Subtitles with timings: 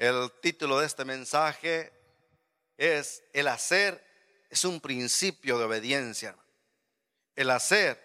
[0.00, 1.92] El título de este mensaje
[2.78, 4.02] es El hacer
[4.48, 6.34] es un principio de obediencia.
[7.36, 8.02] El hacer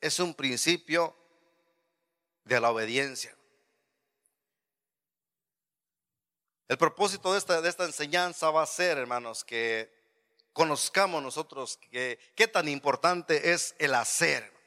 [0.00, 1.16] es un principio
[2.44, 3.36] de la obediencia.
[6.68, 9.92] El propósito de esta, de esta enseñanza va a ser, hermanos, que
[10.52, 14.57] conozcamos nosotros que, qué tan importante es el hacer.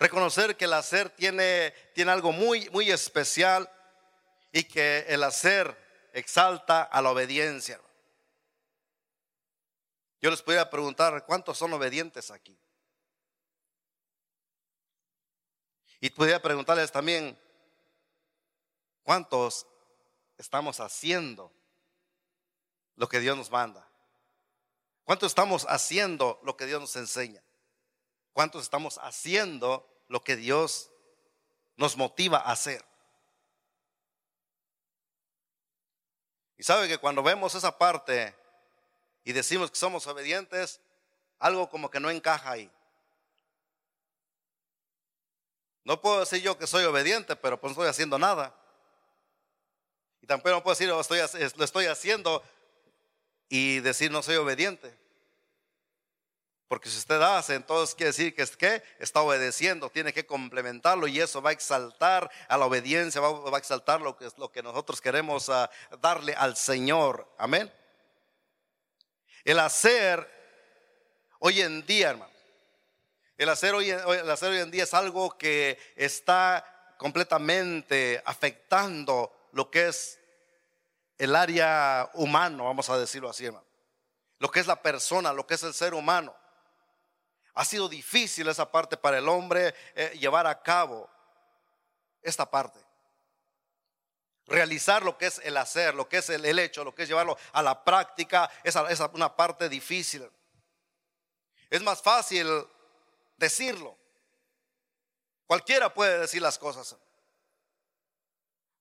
[0.00, 3.70] Reconocer que el hacer tiene, tiene algo muy, muy especial
[4.50, 5.76] y que el hacer
[6.14, 7.78] exalta a la obediencia.
[10.22, 12.58] Yo les podría preguntar, ¿cuántos son obedientes aquí?
[16.00, 17.38] Y podría preguntarles también,
[19.02, 19.66] ¿cuántos
[20.38, 21.52] estamos haciendo
[22.96, 23.86] lo que Dios nos manda?
[25.04, 27.42] ¿Cuántos estamos haciendo lo que Dios nos enseña?
[28.32, 30.90] ¿Cuántos estamos haciendo lo que Dios
[31.76, 32.84] nos motiva a hacer.
[36.58, 38.34] Y sabe que cuando vemos esa parte
[39.22, 40.80] y decimos que somos obedientes,
[41.38, 42.70] algo como que no encaja ahí.
[45.84, 48.52] No puedo decir yo que soy obediente, pero pues no estoy haciendo nada.
[50.20, 51.20] Y tampoco puedo decir oh, estoy,
[51.56, 52.42] lo estoy haciendo
[53.48, 54.92] y decir no soy obediente.
[56.70, 61.08] Porque si usted hace, entonces quiere decir que, es que está obedeciendo, tiene que complementarlo
[61.08, 64.62] y eso va a exaltar a la obediencia, va, a exaltar lo que, lo que
[64.62, 65.68] nosotros queremos ah,
[66.00, 67.28] darle al Señor.
[67.38, 67.72] Amén.
[69.42, 70.30] El hacer
[71.40, 72.30] hoy en día, hermano,
[73.36, 79.72] el hacer hoy, el hacer hoy en día es algo que está completamente afectando lo
[79.72, 80.20] que es
[81.18, 83.66] el área humano, vamos a decirlo así, hermano.
[84.38, 86.36] Lo que es la persona, lo que es el ser humano.
[87.54, 91.08] Ha sido difícil esa parte para el hombre eh, llevar a cabo
[92.22, 92.78] esta parte.
[94.46, 97.36] Realizar lo que es el hacer, lo que es el, hecho, lo que es llevarlo
[97.52, 100.28] a la práctica, esa es una parte difícil.
[101.68, 102.48] Es más fácil
[103.36, 103.96] decirlo.
[105.46, 106.96] Cualquiera puede decir las cosas.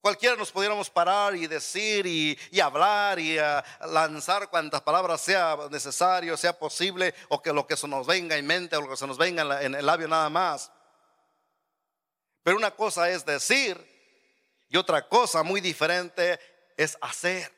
[0.01, 6.37] Cualquiera nos pudiéramos parar y decir y, hablar y ah, lanzar cuantas palabras sea necesario,
[6.37, 9.05] sea posible, o que lo que se nos venga en mente o lo que se
[9.05, 10.71] nos venga en, el labio nada más.
[12.43, 13.77] Pero una cosa es decir
[14.69, 16.39] y otra cosa muy diferente
[16.77, 17.51] es hacer.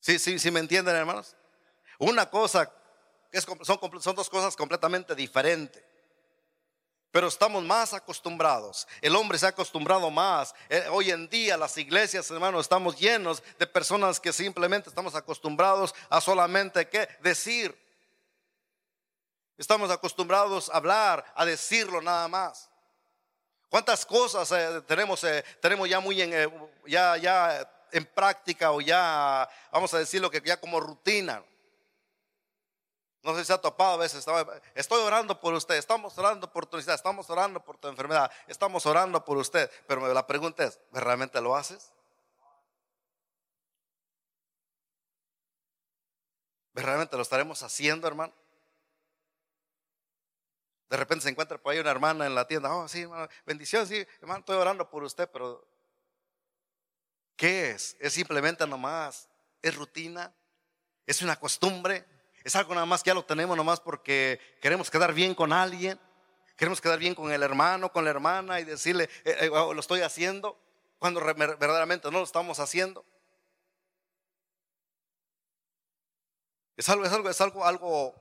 [0.00, 1.36] Sí, sí, sí me entienden hermanos.
[2.00, 2.72] Una cosa
[3.30, 5.87] es, son, son dos cosas completamente diferentes.
[7.10, 8.86] Pero estamos más acostumbrados.
[9.00, 10.54] El hombre se ha acostumbrado más.
[10.68, 15.94] Eh, hoy en día las iglesias, hermanos, estamos llenos de personas que simplemente estamos acostumbrados
[16.10, 17.74] a solamente qué decir.
[19.56, 22.68] Estamos acostumbrados a hablar, a decirlo nada más.
[23.70, 29.48] ¿Cuántas cosas eh, tenemos, eh, tenemos ya muy en, ya, ya en práctica o ya,
[29.72, 31.42] vamos a decirlo que ya como rutina?
[33.22, 34.24] No sé si se ha topado a veces.
[34.74, 38.86] Estoy orando por usted, estamos orando por tu necesidad, estamos orando por tu enfermedad, estamos
[38.86, 39.70] orando por usted.
[39.86, 41.92] Pero la pregunta es, ¿realmente lo haces?
[46.74, 48.32] ¿Realmente lo estaremos haciendo, hermano?
[50.88, 52.72] De repente se encuentra por ahí una hermana en la tienda.
[52.72, 55.66] Oh, sí, hermano, bendición, sí, hermano, estoy orando por usted, pero
[57.36, 57.96] ¿qué es?
[57.98, 59.28] ¿Es simplemente nomás?
[59.60, 60.32] ¿Es rutina?
[61.04, 62.06] ¿Es una costumbre?
[62.48, 66.00] Es algo nada más que ya lo tenemos nomás porque queremos quedar bien con alguien.
[66.56, 69.80] Queremos quedar bien con el hermano, con la hermana y decirle, eh, eh, oh, lo
[69.80, 70.58] estoy haciendo,
[70.98, 73.04] cuando verdaderamente no lo estamos haciendo.
[76.74, 78.14] Es algo, es algo, es algo, algo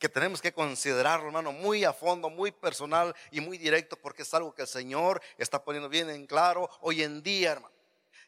[0.00, 4.34] que tenemos que considerarlo, hermano, muy a fondo, muy personal y muy directo, porque es
[4.34, 7.73] algo que el Señor está poniendo bien en claro hoy en día, hermano.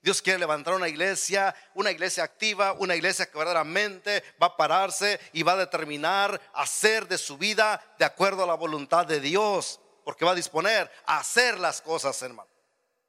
[0.06, 5.19] Dios quiere levantar una iglesia, una iglesia activa, una iglesia que verdaderamente va a pararse
[5.33, 9.81] y va a determinar hacer de su vida de acuerdo a la voluntad de Dios,
[10.05, 12.49] porque va a disponer a hacer las cosas, hermano.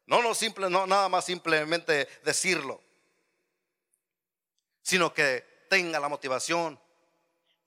[0.07, 2.81] No, no, simple, no nada más simplemente decirlo,
[4.81, 6.79] sino que tenga la motivación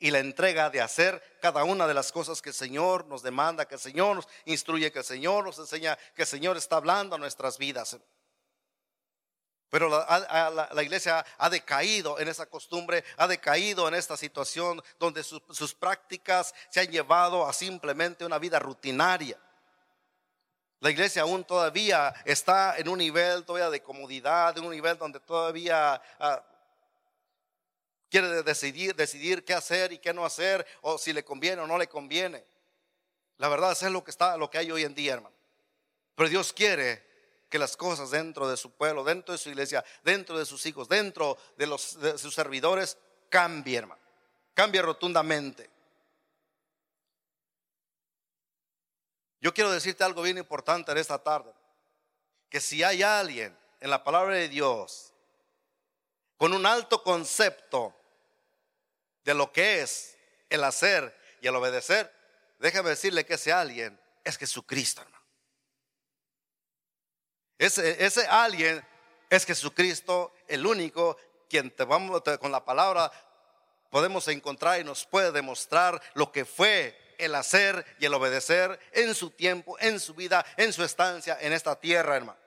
[0.01, 3.69] y la entrega de hacer cada una de las cosas que el Señor nos demanda,
[3.69, 7.15] que el Señor nos instruye, que el Señor nos enseña, que el Señor está hablando
[7.15, 7.97] a nuestras vidas.
[9.71, 15.75] Pero la, iglesia ha decaído en esa costumbre, ha decaído en esta situación donde sus
[15.75, 19.39] prácticas se han llevado a simplemente una vida rutinaria.
[20.81, 25.21] La iglesia aún todavía está en un nivel todavía de comodidad, en un nivel donde
[25.21, 26.43] todavía ah,
[28.11, 31.79] quiere decidir, decidir qué hacer y qué no hacer, o si le conviene o no
[31.79, 32.45] le conviene.
[33.37, 35.37] La verdad es lo que está, lo que hay hoy en día, hermano.
[36.17, 37.10] Pero Dios quiere
[37.51, 40.89] que las cosas dentro de su pueblo, dentro de su iglesia, dentro de sus hijos,
[40.89, 41.67] dentro de,
[42.17, 42.97] sus servidores,
[43.29, 44.01] cambien, hermano.
[44.55, 45.69] Cambie rotundamente.
[49.41, 51.53] Yo quiero decirte algo bien importante en esta tarde.
[52.49, 55.13] Que si hay alguien en la palabra de Dios
[56.37, 57.95] con un alto concepto
[59.25, 60.17] de lo que es
[60.49, 62.15] el hacer y el obedecer,
[62.59, 65.20] déjame decirle que ese alguien es Jesucristo, hermano.
[67.61, 68.83] Ese, ese alguien
[69.29, 73.13] es Jesucristo, el único quien te vamos con la palabra
[73.91, 79.15] podemos encontrar y nos puede demostrar lo que fue el hacer y el obedecer en
[79.15, 82.39] su tiempo, en su vida, en su estancia en esta tierra, hermano.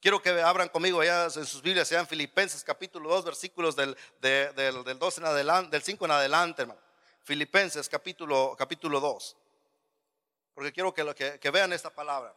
[0.00, 4.84] Quiero que abran conmigo allá en sus Biblias, sean Filipenses capítulo 2, versículos del, del,
[4.84, 6.80] del 2 en adelante, del 5 en adelante, hermano.
[7.24, 9.36] Filipenses capítulo, capítulo 2.
[10.54, 12.32] Porque quiero que, que, que vean esta palabra.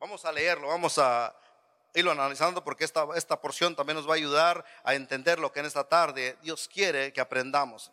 [0.00, 1.34] Vamos a leerlo, vamos a
[1.92, 5.58] irlo analizando porque esta, esta porción también nos va a ayudar a entender lo que
[5.58, 7.90] en esta tarde Dios quiere que aprendamos.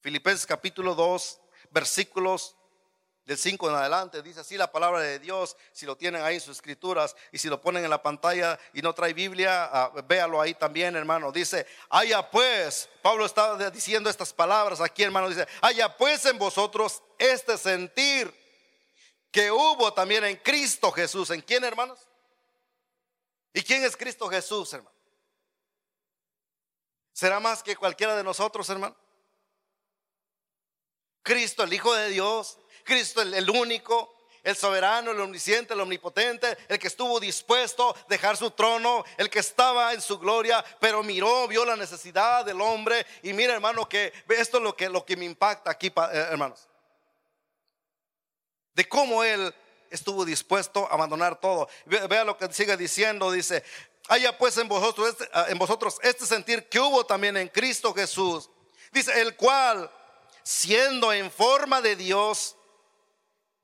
[0.00, 1.40] Filipenses capítulo 2,
[1.70, 2.56] versículos
[3.24, 6.40] del 5 en adelante, dice así la palabra de Dios, si lo tienen ahí en
[6.40, 10.40] sus escrituras y si lo ponen en la pantalla y no trae Biblia, ah, véalo
[10.40, 11.30] ahí también, hermano.
[11.30, 17.00] Dice, haya pues, Pablo estaba diciendo estas palabras aquí, hermano, dice, haya pues en vosotros
[17.16, 18.47] este sentir
[19.30, 21.30] que hubo también en Cristo Jesús.
[21.30, 21.98] ¿En quién, hermanos?
[23.52, 24.96] ¿Y quién es Cristo Jesús, hermano?
[27.12, 28.96] ¿Será más que cualquiera de nosotros, hermano?
[31.22, 34.14] Cristo, el Hijo de Dios, Cristo, el, único,
[34.44, 39.28] el soberano, el omnisciente, el omnipotente, el que estuvo dispuesto a dejar su trono, el
[39.28, 43.04] que estaba en su gloria, pero miró, vio la necesidad del hombre.
[43.24, 46.67] Y mira, hermano, que esto es lo que, lo que me impacta aquí, eh, hermanos.
[48.78, 49.52] De cómo él
[49.90, 51.68] estuvo dispuesto a abandonar todo.
[51.84, 53.64] Vea lo que sigue diciendo, dice,
[54.06, 57.92] haya pues en vosotros, este, ah, en vosotros este sentir que hubo también en Cristo
[57.92, 58.48] Jesús.
[58.92, 59.90] Dice, el cual
[60.44, 62.54] siendo en forma de Dios,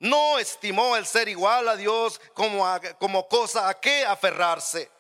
[0.00, 2.66] no estimó el ser igual a Dios como,
[2.99, 4.90] como cosa a que aferrarse,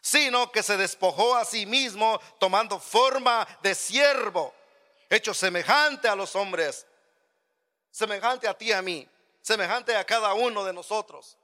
[0.00, 4.54] sino que se despojó a sí mismo tomando forma de siervo,
[5.10, 6.86] hecho semejante a los hombres,
[7.90, 9.08] semejante a ti y a mí,
[9.40, 11.36] semejante a cada uno de nosotros.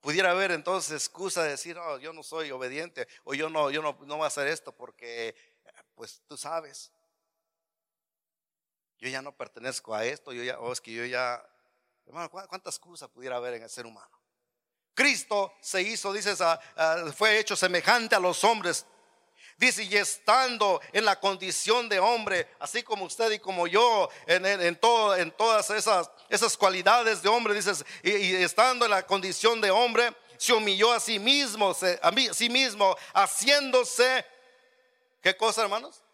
[0.00, 3.82] Pudiera haber entonces excusa de decir, oh, yo no soy obediente o yo no, yo
[3.82, 5.34] no, no voy a hacer esto porque,
[5.94, 6.92] pues tú sabes,
[8.98, 11.44] yo ya no pertenezco a esto, yo ya, o es que yo ya,
[12.06, 14.18] hermano, ¿cuántas excusas pudiera haber en el ser humano?
[14.94, 16.34] Cristo se hizo, dice,
[17.14, 18.84] fue hecho semejante a los hombres.
[19.58, 24.76] Dice, y estando en la condición de hombre, así como usted y como yo, en,
[24.76, 29.72] todo, en todas esas, esas cualidades de hombre, dices, y, estando en la condición de
[29.72, 34.24] hombre, se humilló a sí mismo, a, a sí mismo, haciéndose,
[35.20, 36.04] ¿qué cosa, hermanos?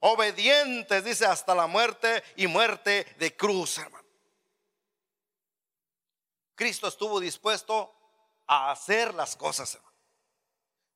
[0.00, 4.08] obedientes, dice, hasta la muerte y muerte de cruz, hermano.
[6.54, 7.94] Cristo estuvo dispuesto
[8.46, 9.94] a hacer las cosas, hermano.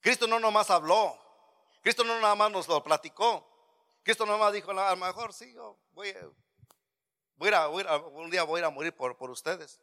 [0.01, 1.19] Cristo no nomás habló,
[1.85, 3.47] Cristo no nada más nos lo platicó,
[4.03, 8.43] Cristo nada más dijo, a lo mejor sí, yo voy, a, voy a, un día
[8.43, 9.83] voy a morir por, por ustedes.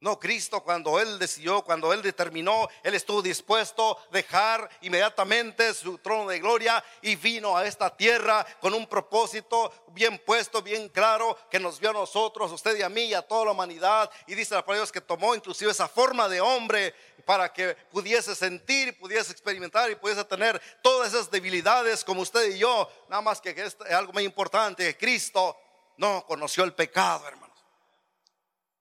[0.00, 5.98] No, Cristo cuando Él decidió, cuando Él determinó, Él estuvo dispuesto a dejar inmediatamente su
[5.98, 11.36] trono de gloria y vino a esta tierra con un propósito bien puesto, bien claro,
[11.50, 14.10] que nos vio a nosotros, usted y a mí y a toda la humanidad.
[14.26, 16.94] Y dice la palabra Dios que tomó inclusive esa forma de hombre
[17.26, 22.58] para que pudiese sentir, pudiese experimentar y pudiese tener todas esas debilidades como usted y
[22.58, 22.90] yo.
[23.10, 25.58] Nada más que es algo muy importante, Cristo
[25.98, 27.49] no conoció el pecado, hermano.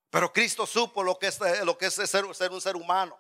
[0.09, 3.17] Pero Cristo supo lo que es, lo que es ser, un ser humano.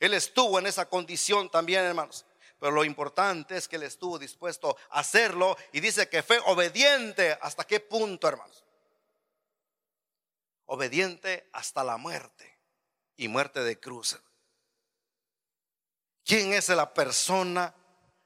[0.00, 2.26] Él estuvo en esa condición también, hermanos.
[2.58, 7.38] Pero lo importante es que él estuvo dispuesto a hacerlo y dice que fue obediente.
[7.40, 8.64] ¿Hasta qué punto, hermanos?
[10.66, 12.58] Obediente hasta la muerte
[13.16, 14.18] y muerte de cruz.
[16.24, 17.74] ¿Quién es la persona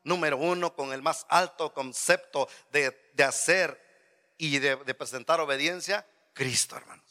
[0.05, 2.97] número uno con el más alto concepto de,
[3.27, 6.07] hacer y de, de presentar obediencia?
[6.33, 7.03] Cristo, hermano.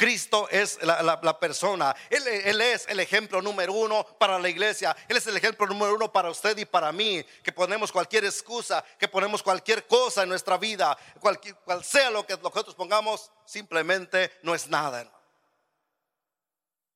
[0.00, 1.94] Cristo es la, persona.
[2.08, 4.96] Él, es el ejemplo número uno para la iglesia.
[5.06, 7.22] Él es el ejemplo número uno para usted y para mí.
[7.42, 11.38] Que ponemos cualquier excusa, que ponemos cualquier cosa en nuestra vida, cual
[11.84, 15.06] sea lo que nosotros pongamos, simplemente no es nada.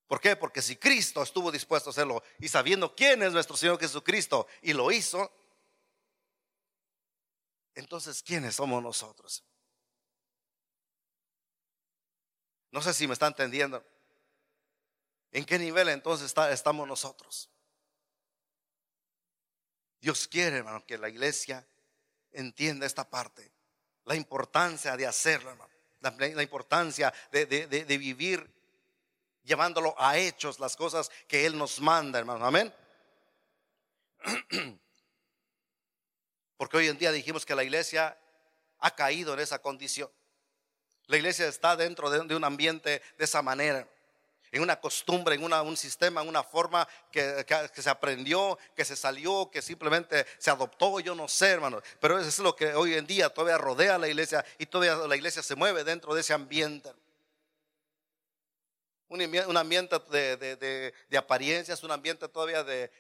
[0.06, 0.34] ¿Por qué?
[0.34, 4.72] Porque si Cristo estuvo dispuesto a hacerlo y sabiendo quién es nuestro Señor Jesucristo y
[4.72, 5.30] lo hizo,
[7.74, 9.44] entonces ¿quiénes somos nosotros?
[12.74, 13.86] No sé si me está entendiendo.
[15.30, 17.48] ¿En qué nivel entonces estamos nosotros?
[20.00, 21.64] Dios quiere, hermano, que la iglesia
[22.32, 23.52] entienda esta parte,
[24.02, 28.52] la importancia de hacerlo, hermano, la, importancia de, vivir
[29.44, 32.44] llevándolo a hechos las cosas que Él nos manda, hermano.
[32.44, 32.74] Amén.
[36.56, 38.18] Porque hoy en día dijimos que la iglesia
[38.80, 40.10] ha caído en esa condición.
[41.06, 43.86] La iglesia está dentro de un ambiente de esa manera
[44.54, 47.44] en una costumbre, en un sistema, en una forma que,
[47.74, 51.82] se aprendió, que se salió, que simplemente se adoptó, yo no sé, hermano.
[51.98, 55.08] Pero eso es lo que hoy en día todavía rodea a la iglesia y todavía
[55.08, 56.92] la iglesia se mueve dentro de ese ambiente
[59.08, 62.90] un ambiente de, apariencias, un ambiente todavía de,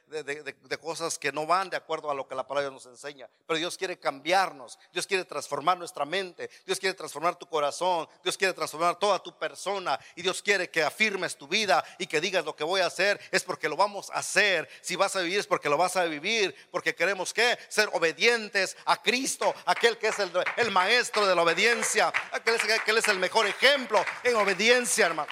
[0.80, 3.28] cosas que no van de acuerdo a lo que la palabra nos enseña.
[3.46, 8.36] Pero Dios quiere cambiarnos, Dios quiere transformar nuestra mente, Dios quiere transformar tu corazón, Dios
[8.36, 12.44] quiere transformar toda tu persona y Dios quiere que afirmes tu vida y que digas
[12.44, 14.68] lo que voy a hacer es porque lo vamos a hacer.
[14.82, 18.76] Si vas a vivir es porque lo vas a vivir, porque queremos que ser obedientes
[18.84, 23.46] a Cristo, aquel que es el, maestro de la obediencia, aquel, aquel es el mejor
[23.46, 25.28] ejemplo en obediencia, hermano.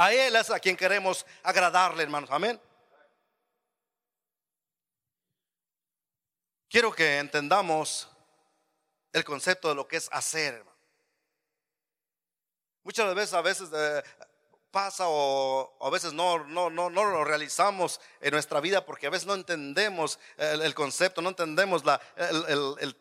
[0.00, 2.30] A Él es a quien queremos agradarle, hermanos.
[2.32, 2.58] Amén.
[6.70, 8.08] Quiero que entendamos
[9.12, 10.54] el concepto de lo que es hacer.
[10.54, 10.78] Hermano.
[12.82, 14.02] Muchas veces, a veces eh,
[14.70, 19.10] pasa o, a veces no, no, no, no, lo realizamos en nuestra vida porque a
[19.10, 22.00] veces no entendemos el, concepto, no entendemos la,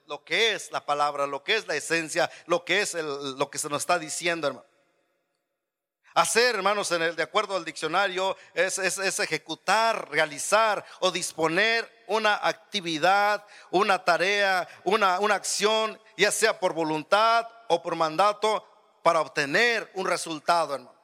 [0.05, 3.57] lo que es la palabra, lo que es la esencia, lo que es lo que
[3.57, 4.68] se nos está diciendo, hermano.
[6.15, 8.77] Hacer, hermanos, en el, de acuerdo al diccionario, es,
[9.19, 17.81] ejecutar, realizar o disponer una actividad, una tarea, una, acción, ya sea por voluntad o
[17.81, 18.65] por mandato,
[19.03, 20.99] para obtener un resultado, hermano.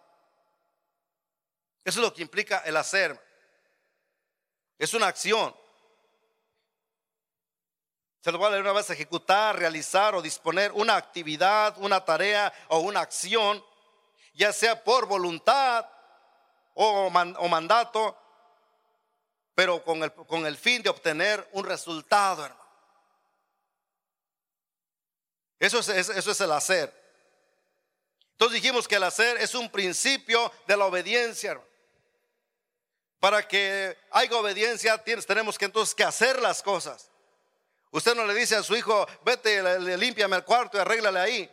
[1.83, 3.19] Eso es lo que implica el hacer.
[4.79, 5.55] Es una acción.
[8.21, 12.51] Se lo voy a leer una vez, ejecutar, realizar o disponer una actividad, una tarea
[12.69, 13.63] o una acción
[14.35, 15.89] ya sea por voluntad
[16.73, 18.17] o, mandato,
[19.55, 22.65] pero con el, con el fin de obtener un resultado, hermano.
[25.57, 26.93] Eso es, eso es el hacer.
[28.31, 31.51] Entonces dijimos que el hacer es un principio de la obediencia.
[31.51, 31.75] Hermano.
[33.19, 37.09] Para que haya obediencia tenemos que entonces que hacer las cosas.
[37.91, 41.51] Usted no le dice a su hijo, vete, límpiame el cuarto y arréglale ahí.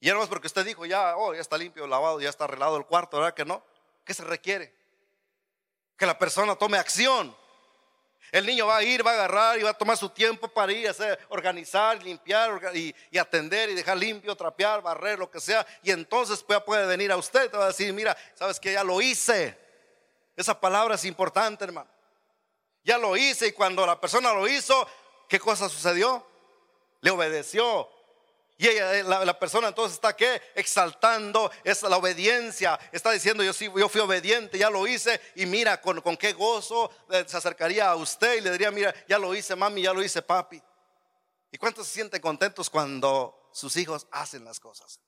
[0.00, 2.86] Y más porque usted dijo, ya, oh, ya está limpio, lavado, ya está arreglado el
[2.86, 3.62] cuarto, ¿verdad que no?
[4.04, 4.72] ¿Qué se requiere?
[5.96, 7.36] Que la persona tome acción.
[8.30, 10.70] El niño va a ir, va a agarrar y va a tomar su tiempo para
[10.70, 15.66] ir a hacer, organizar, limpiar y, atender y dejar limpio, trapear, barrer, lo que sea.
[15.82, 18.84] Y entonces puede, puede venir a usted y va a decir, mira, sabes que ya
[18.84, 19.58] lo hice.
[20.36, 21.90] Esa palabra es importante, hermano.
[22.84, 24.86] Ya lo hice y cuando la persona lo hizo,
[25.28, 26.24] ¿qué cosa sucedió?
[27.00, 27.88] Le obedeció,
[28.60, 32.76] y ella, la, persona entonces está que exaltando es la obediencia.
[32.90, 35.20] Está diciendo yo sí, yo fui obediente, ya lo hice.
[35.36, 38.92] Y mira con, con qué gozo eh, se acercaría a usted y le diría, mira,
[39.06, 40.60] ya lo hice mami, ya lo hice papi.
[41.52, 44.98] ¿Y cuántos se sienten contentos cuando sus hijos hacen las cosas?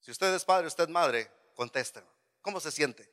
[0.00, 2.04] Si usted es padre, usted es madre, contesten.
[2.42, 3.10] ¿Cómo se siente?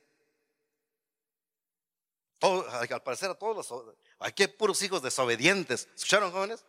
[2.41, 3.95] al parecer a todos los...
[4.19, 5.87] Aquí hay puros hijos desobedientes.
[5.95, 6.65] ¿Escucharon jóvenes?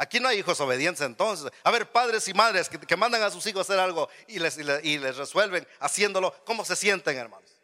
[0.00, 1.52] Aquí no hay hijos obedientes entonces.
[1.62, 4.56] A ver, padres y madres que, mandan a sus hijos a hacer algo y les,
[4.56, 7.60] y les, resuelven haciéndolo, ¿cómo se sienten, hermanos?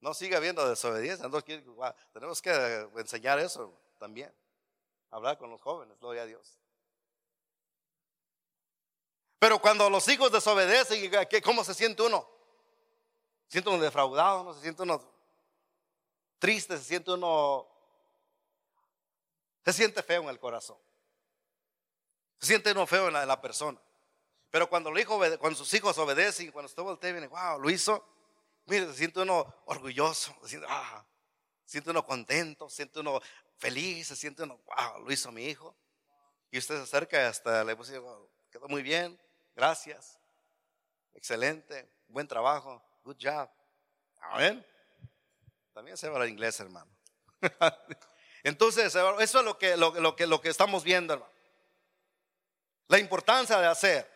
[0.00, 1.26] No siga habiendo desobediencia.
[1.26, 1.64] Entonces,
[2.12, 4.32] tenemos que enseñar eso también.
[5.10, 6.60] Hablar con los jóvenes, gloria a Dios.
[9.40, 11.10] Pero cuando los hijos desobedecen,
[11.42, 12.24] ¿cómo se siente uno?
[13.46, 14.54] Se siente uno defraudado, ¿no?
[14.54, 15.02] Se siente uno
[16.38, 17.69] triste, se siente uno
[19.64, 20.78] se siente feo en el corazón.
[22.38, 23.80] Se siente no feo en la, persona.
[24.50, 24.90] Pero cuando,
[25.38, 28.06] cuando sus hijos obedecen, cuando usted voltea y viene, wow, lo hizo.
[28.66, 31.04] Mire, se siente uno orgulloso, se siente, ah,
[31.64, 33.20] se siente uno contento, se siente uno
[33.56, 35.76] feliz, se siente uno, wow, lo hizo mi hijo.
[36.50, 38.00] Y usted se acerca y hasta le dice,
[38.50, 39.20] quedó muy bien,
[39.54, 40.18] gracias,
[41.14, 43.48] excelente, buen trabajo, good job.
[44.20, 44.64] Amén.
[45.72, 46.90] También se habla inglés, hermano.
[48.42, 51.32] Entonces, eso es lo que, lo, que, lo que estamos viendo, hermano.
[52.88, 54.10] La importancia de hacer.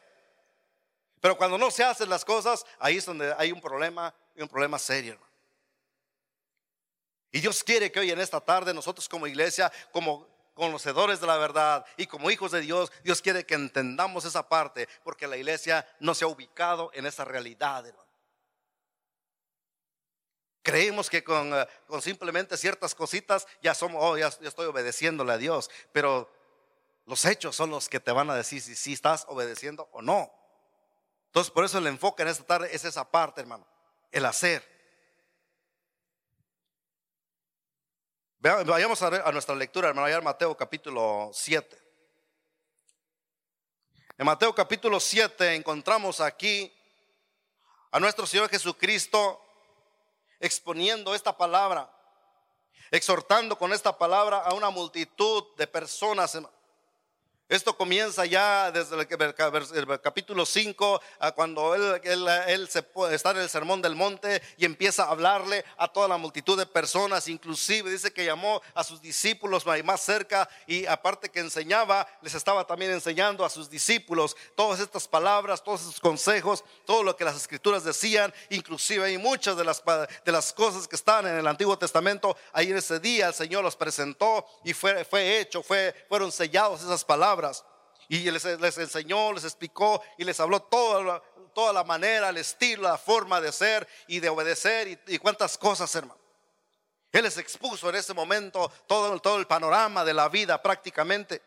[1.20, 4.78] Pero cuando no se hacen las cosas, ahí es donde hay un problema, un problema
[4.78, 5.32] serio, hermano.
[7.32, 11.36] Y Dios quiere que hoy en esta tarde nosotros como iglesia, como conocedores de la
[11.36, 15.86] verdad y como hijos de Dios, Dios quiere que entendamos esa parte, porque la iglesia
[15.98, 18.03] no se ha ubicado en esa realidad, hermano.
[20.64, 25.38] Creemos que con, eh, con, simplemente ciertas cositas ya somos, oh, ya, estoy obedeciéndole a
[25.38, 26.28] Dios, pero
[27.06, 30.32] los hechos son los que te van a decir si, si estás obedeciendo o no.
[31.26, 33.66] Entonces, por eso el enfoque en esta tarde es esa parte, hermano,
[34.10, 34.74] el hacer.
[38.40, 41.78] Vayamos a, nuestra lectura, hermano, allá en Mateo capítulo 7.
[44.18, 46.70] En Mateo capítulo 7 encontramos aquí
[47.90, 49.43] a nuestro Señor Jesucristo
[50.44, 51.90] exponiendo esta palabra,
[52.90, 56.38] exhortando con esta palabra a una multitud de personas,
[57.46, 61.00] esto comienza ya desde el, capítulo 5,
[61.34, 62.00] cuando él,
[62.46, 66.16] él, se, está en el sermón del monte y empieza a hablarle a toda la
[66.16, 71.40] multitud de personas, inclusive dice que llamó a sus discípulos más cerca y aparte que
[71.40, 77.02] enseñaba, les estaba también enseñando a sus discípulos todas estas palabras, todos estos consejos, todo
[77.02, 79.82] lo que las escrituras decían, inclusive hay muchas de las,
[80.24, 83.62] de las cosas que están en el Antiguo Testamento, ahí en ese día el Señor
[83.62, 87.33] los presentó y fue, fue hecho, fue, fueron sellados esas palabras
[88.08, 88.44] y les,
[88.78, 91.22] enseñó, les explicó y les habló toda
[91.54, 95.56] toda la manera, el estilo, la forma de ser y de obedecer y, y cuántas
[95.56, 96.20] cosas, hermano.
[97.12, 101.40] Él les expuso en ese momento todo, todo el panorama de la vida prácticamente.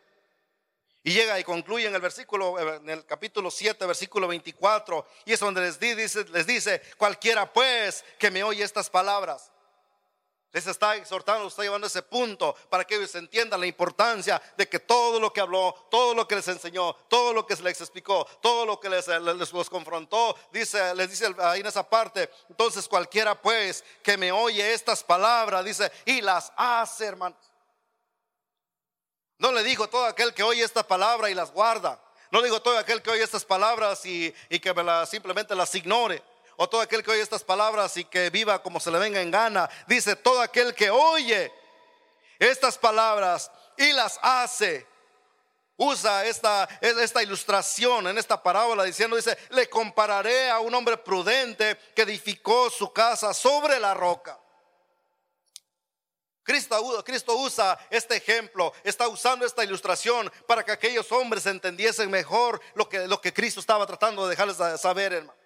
[1.04, 5.40] Y llega y concluye en el versículo, en el capítulo 7, versículo 24, y es
[5.42, 9.52] donde les dice, les dice, cualquiera pues que me oye estas palabras
[10.54, 14.80] les está exhortando, está llevando ese punto para que ellos entiendan la importancia de que
[14.80, 18.66] todo lo que habló, todo lo que les enseñó, todo lo que les explicó, todo
[18.66, 22.30] lo que les, les, confrontó, dice, les dice ahí en esa parte.
[22.50, 27.38] Entonces cualquiera pues que me oye estas palabras, dice, y las hace, hermanos.
[29.40, 32.02] No le digo todo aquel que oye esta palabra y las guarda.
[32.32, 34.74] No le digo todo aquel que oye estas palabras y, que
[35.08, 36.24] simplemente las ignore
[36.58, 39.32] o todo aquel que oye estas palabras y que viva como se le venga en
[39.32, 39.70] gana.
[39.88, 41.54] Dice, todo aquel que oye
[42.40, 44.86] estas palabras y las hace.
[45.80, 51.78] Usa esta, esta ilustración en esta parábola diciendo, dice, le compararé a un hombre prudente
[51.96, 54.40] que edificó su casa sobre la roca.
[56.42, 62.60] Cristo, Cristo, usa este ejemplo, está usando esta ilustración para que aquellos hombres entendiesen mejor
[62.74, 65.37] lo que, lo que Cristo estaba tratando de dejarles saber, hermano.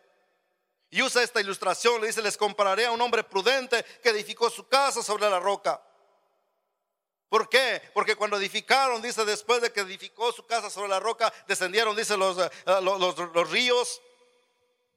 [0.92, 4.68] Y usa esta ilustración, le dice, les compararé a un hombre prudente que edificó su
[4.68, 5.82] casa sobre la roca.
[7.30, 7.82] ¿Por qué?
[7.94, 12.18] Porque cuando edificaron, dice, después de que edificó su casa sobre la roca, descendieron, dice,
[12.18, 12.50] los, eh,
[12.82, 14.02] los, ríos,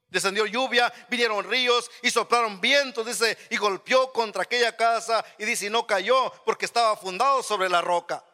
[0.09, 5.70] descendió lluvia, vinieron ríos y soplaron vientos, dice, y golpeó contra aquella casa y dice,
[5.70, 8.24] no cayó porque estaba fundado sobre la roca.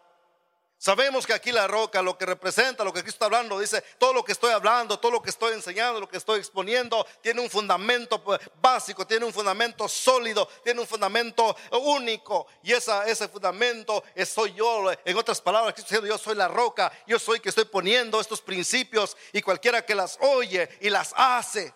[0.83, 4.15] Sabemos que aquí la roca, lo que representa, lo que Cristo está hablando, dice, todo
[4.15, 7.51] lo que estoy hablando, todo lo que estoy enseñando, lo que estoy exponiendo, tiene un
[7.51, 12.47] fundamento pues, básico, tiene un fundamento sólido, tiene un fundamento único.
[12.63, 14.91] Y esa, ese fundamento soy yo.
[15.05, 18.41] En otras palabras, Cristo diciendo, yo soy la roca, yo soy que estoy poniendo estos
[18.41, 21.75] principios y cualquiera que las oye y las hace,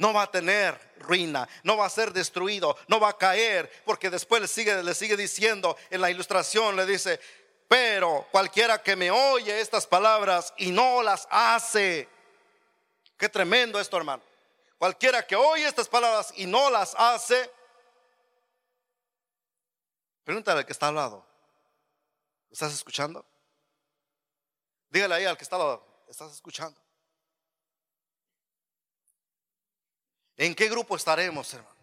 [0.00, 4.08] no va a tener ruina, no va a ser destruido, no va a caer, porque
[4.08, 7.20] después le sigue, le sigue diciendo en la ilustración, le dice,
[7.68, 12.08] pero cualquiera que me oye estas palabras y no las hace,
[13.18, 14.22] qué tremendo esto hermano,
[14.78, 17.52] cualquiera que oye estas palabras y no las hace,
[20.24, 21.26] pregúntale al que está al lado,
[22.50, 23.22] ¿estás escuchando?
[24.88, 26.80] Dígale ahí al que está al lado, ¿estás escuchando?
[30.40, 31.76] ¿En qué grupo estaremos, hermano?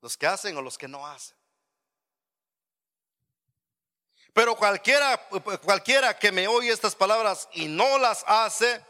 [0.00, 1.36] ¿Los que hacen o los que no hacen?
[4.32, 5.28] Pero cualquiera,
[5.62, 8.82] cualquiera que me oye estas palabras y no las hace,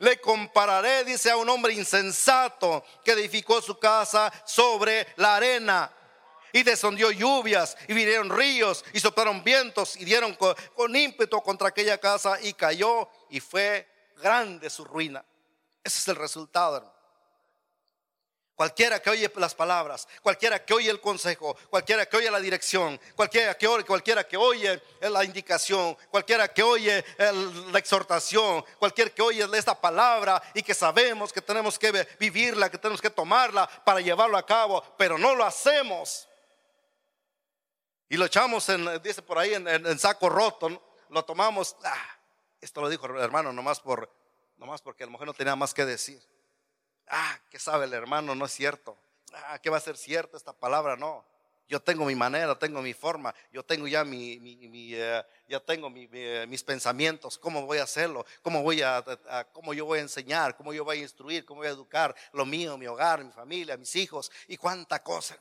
[0.00, 5.90] le compararé, dice, a un hombre insensato que edificó su casa sobre la arena.
[6.52, 11.68] Y descendió lluvias, y vinieron ríos, y soplaron vientos, y dieron con, con ímpetu contra
[11.68, 15.24] aquella casa, y cayó, y fue grande su ruina.
[15.86, 16.92] Ese es el resultado,
[18.56, 22.98] Cualquiera que oye las palabras, cualquiera que oye el consejo, cualquiera que oye la dirección,
[23.14, 29.20] cualquiera que oye, cualquiera que oye la indicación, cualquiera que oye la exhortación, cualquiera que
[29.20, 34.00] oye esta palabra y que sabemos que tenemos que vivirla, que tenemos que tomarla para
[34.00, 36.26] llevarlo a cabo, pero no lo hacemos.
[38.08, 41.76] Y lo echamos en, dice por ahí, en, saco roto, lo tomamos.
[41.84, 42.16] Ah,
[42.58, 44.25] esto lo dijo el hermano nomás por
[44.56, 46.22] nomás porque a lo mejor no tenía más que decir.
[47.08, 48.34] Ah, ¿qué sabe el hermano?
[48.34, 48.96] No es cierto.
[49.32, 50.96] Ah, ¿qué va a ser cierto esta palabra?
[50.96, 51.24] No.
[51.68, 54.38] Yo tengo mi manera, tengo mi forma, yo tengo ya mi,
[54.94, 59.04] eh, ya tengo eh, mis pensamientos, cómo voy a hacerlo, cómo voy a,
[59.52, 62.46] cómo yo voy a enseñar, cómo yo voy a instruir, cómo voy a educar lo
[62.46, 65.36] mío, mi hogar, mi familia, mis hijos y cuánta cosa.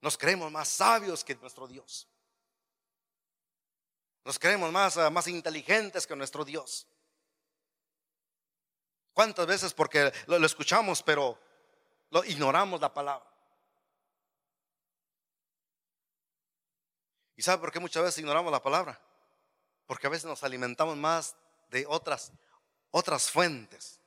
[0.00, 2.08] Nos creemos más sabios que nuestro Dios.
[4.24, 6.88] Nos creemos más, ah, más inteligentes que nuestro Dios.
[9.14, 9.72] ¿Cuántas veces?
[9.72, 11.38] Porque lo escuchamos, pero
[12.10, 13.34] lo ignoramos la palabra.
[17.36, 19.00] ¿Y sabe por qué muchas veces ignoramos la palabra?
[19.86, 21.36] Porque a veces nos alimentamos más
[21.70, 22.32] de otras,
[22.90, 24.00] otras fuentes,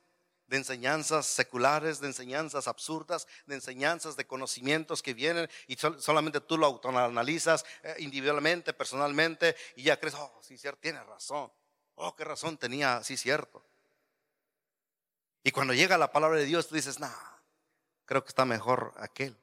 [0.46, 6.56] de enseñanzas seculares, de enseñanzas absurdas, de enseñanzas de conocimientos que vienen y solamente tú
[6.56, 11.52] lo autoanalizas eh, individualmente, personalmente y ya crees, oh, sí, cierto, tiene razón.
[11.96, 13.67] Oh, qué razón tenía, sí, cierto.
[15.42, 17.10] Y cuando llega la palabra de Dios, tú dices, no,
[18.04, 19.36] creo que está mejor aquel.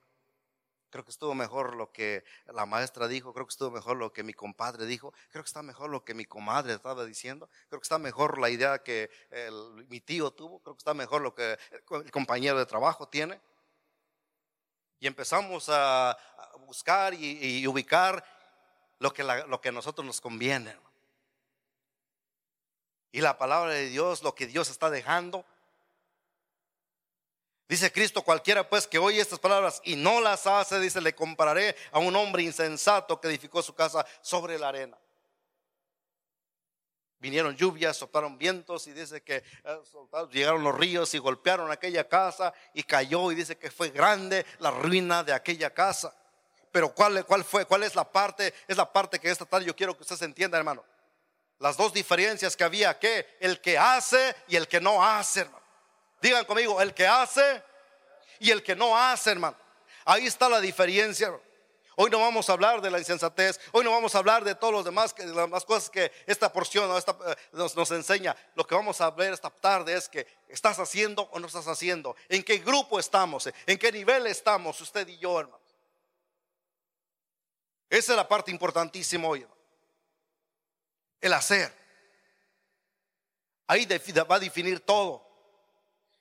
[0.90, 4.24] Creo que estuvo mejor lo que la maestra dijo, creo que estuvo mejor lo que
[4.24, 7.86] mi compadre dijo, creo que está mejor lo que mi comadre estaba diciendo, creo que
[7.86, 9.10] está mejor la idea que
[9.90, 13.42] mi tío tuvo, creo que está mejor lo que el compañero de trabajo tiene.
[15.02, 16.18] Y empezamos a,
[16.60, 18.24] buscar y, ubicar
[19.00, 20.78] lo que, lo que a nosotros nos conviene.
[23.12, 25.46] Y la palabra de Dios, lo que Dios está dejando,
[27.68, 31.76] Dice Cristo, cualquiera pues que oye estas palabras y no las hace, dice, le compararé
[31.92, 34.98] a un hombre insensato que edificó su casa sobre la arena.
[37.18, 39.80] Vinieron lluvias, soplaron vientos y dice que eh,
[40.32, 44.70] llegaron los ríos y golpearon aquella casa y cayó y dice que fue grande la
[44.70, 46.16] ruina de aquella casa.
[46.72, 47.66] Pero ¿cuál, cuál fue?
[47.66, 48.54] ¿Cuál es la parte?
[48.68, 50.84] Es la parte que esta tarde yo quiero que ustedes entiendan, hermano.
[51.58, 55.65] Las dos diferencias que había, que el que hace y el que no hace, hermano.
[56.26, 57.62] Digan conmigo, el que hace
[58.40, 59.56] y el que no hace, hermano.
[60.06, 61.32] Ahí está la diferencia.
[61.98, 64.74] Hoy no vamos a hablar de la insensatez, hoy no vamos a hablar de todos
[64.74, 68.36] los demás, de las cosas que esta porción eh, nos, nos, enseña.
[68.56, 72.16] Lo que vamos a ver esta tarde es que estás haciendo o no estás haciendo,
[72.28, 75.62] en qué grupo estamos, en qué nivel estamos, usted y yo, hermano.
[77.88, 79.46] Esa es la parte importantísima hoy,
[81.22, 81.72] el hacer.
[83.68, 85.35] Ahí va a definir todo.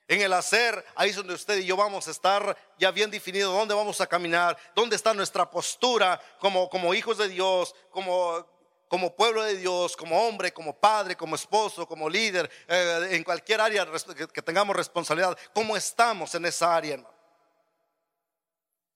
[0.07, 3.51] En el hacer, ahí es donde usted y yo vamos a estar ya bien definido
[3.51, 8.45] dónde vamos a caminar, dónde está nuestra postura como, como hijos de Dios, como,
[8.87, 13.61] como pueblo de Dios, como hombre, como padre, como esposo, como líder, eh, en cualquier
[13.61, 13.87] área
[14.31, 17.03] que, tengamos responsabilidad, cómo estamos en esa área.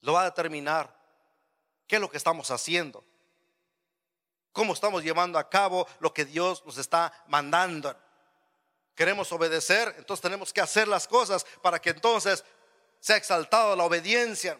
[0.01, 0.95] Lo va a determinar
[1.87, 3.03] qué es lo que estamos haciendo,
[4.51, 7.95] cómo estamos llevando a cabo lo que Dios nos está mandando
[8.99, 12.43] queremos obedecer, entonces tenemos que hacer las cosas para que entonces
[12.99, 14.59] sea exaltado la obediencia.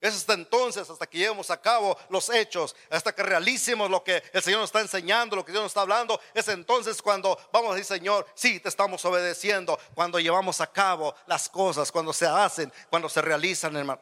[0.00, 4.22] Es hasta entonces, hasta que llevemos a cabo los hechos, hasta que realicemos lo que
[4.32, 7.72] el Señor nos está enseñando, lo que Dios nos está hablando, es entonces cuando vamos
[7.72, 12.24] a decir, Señor, sí, te estamos obedeciendo, cuando llevamos a cabo las cosas, cuando se
[12.24, 14.00] hacen, cuando se realizan, hermano.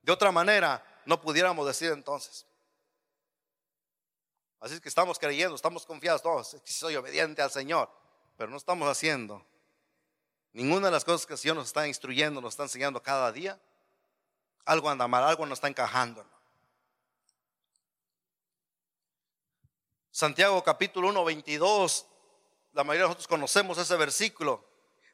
[0.00, 2.45] De otra manera, no pudiéramos decir entonces.
[4.60, 7.90] Así es que estamos creyendo, estamos confiados todos, soy obediente al Señor,
[8.36, 9.44] pero no estamos haciendo
[10.52, 13.60] ninguna de las cosas que el Señor nos está instruyendo, nos está enseñando cada día.
[14.64, 16.24] Algo anda mal, algo nos está encajando.
[20.10, 22.06] Santiago capítulo 1, 22,
[22.72, 24.64] la mayoría de nosotros conocemos ese versículo.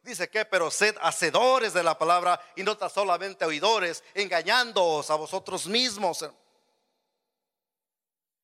[0.05, 5.17] Dice que, pero sed hacedores de la palabra y no tan solamente oidores, engañándoos a
[5.17, 6.25] vosotros mismos.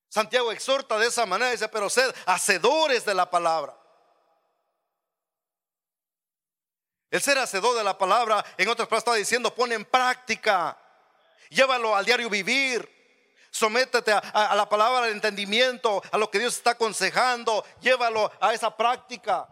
[0.09, 3.77] Santiago exhorta de esa manera, dice, pero sed hacedores de la palabra.
[7.11, 10.77] El ser hacedor de la palabra, en otras palabras, está diciendo, pone en práctica,
[11.51, 12.99] llévalo al diario vivir,
[13.51, 18.75] sométete a, la palabra del entendimiento, a lo que Dios está aconsejando, llévalo a esa
[18.77, 19.49] práctica.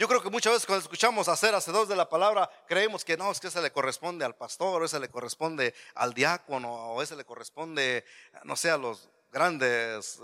[0.00, 3.30] Yo creo que muchas veces cuando escuchamos hacer hacedores de la palabra, creemos que no,
[3.30, 7.14] es que ese le corresponde al pastor, o ese le corresponde al diácono, o ese
[7.16, 8.06] le corresponde,
[8.44, 10.18] no sé, a los grandes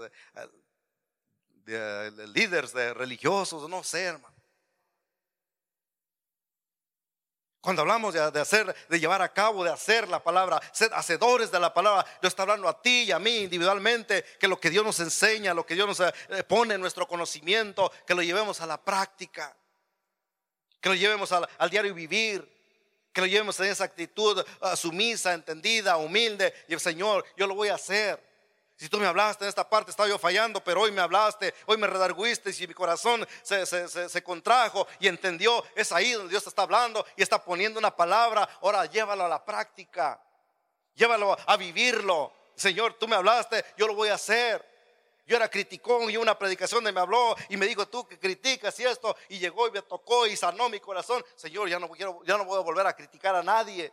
[1.66, 4.34] eh, líderes de religiosos, no sé, hermano.
[7.60, 11.60] Cuando hablamos de, hacer, de llevar a cabo, de hacer la palabra, ser hacedores de
[11.60, 14.86] la palabra, Dios está hablando a ti y a mí individualmente, que lo que Dios
[14.86, 18.66] nos enseña, lo que Dios nos eh, pone en nuestro conocimiento, que lo llevemos a
[18.66, 19.54] la práctica
[20.86, 22.48] que lo llevemos al, diario vivir,
[23.12, 26.54] que lo llevemos en esa actitud uh, sumisa, entendida, humilde.
[26.68, 28.22] Y el Señor, yo lo voy a hacer.
[28.76, 31.76] Si tú me hablaste en esta parte, estaba yo fallando, pero hoy me hablaste, hoy
[31.76, 37.04] me redarguiste, y mi corazón se, contrajo y entendió, es ahí donde Dios está hablando
[37.16, 38.48] y está poniendo una palabra.
[38.62, 40.22] Ahora llévalo a la práctica,
[40.94, 42.32] llévalo a vivirlo.
[42.54, 44.64] Señor, tú me hablaste, yo lo voy a hacer.
[45.26, 48.84] Yo era criticón y una predicación me habló y me dijo tú que criticas y
[48.84, 51.24] esto y llegó y me tocó y sanó mi corazón.
[51.34, 53.92] Señor, ya no quiero, ya no voy a volver a criticar a nadie.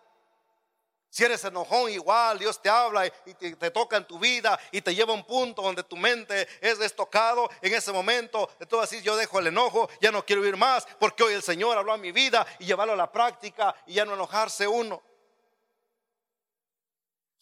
[1.10, 4.96] Si eres enojón, igual Dios te habla y te, toca en tu vida y te
[4.96, 7.50] lleva a un punto donde tu mente es destocado.
[7.62, 11.24] En ese momento, entonces así yo dejo el enojo, ya no quiero ir más porque
[11.24, 14.14] hoy el Señor habló a mi vida y llevarlo a la práctica y ya no
[14.14, 15.02] enojarse uno.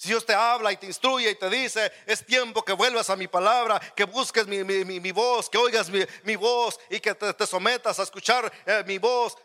[0.02, 3.16] Si Dios te habla y te instruye y te dice, es tiempo que vuelvas a
[3.16, 5.92] mi palabra, que busques mi, voz, que oigas
[6.24, 9.38] mi, voz y que te, sometas a escuchar eh, mi voz.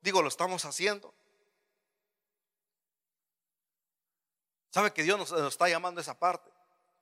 [0.00, 1.14] Digo, lo estamos haciendo.
[4.70, 6.50] Sabe que Dios nos, está llamando a esa parte.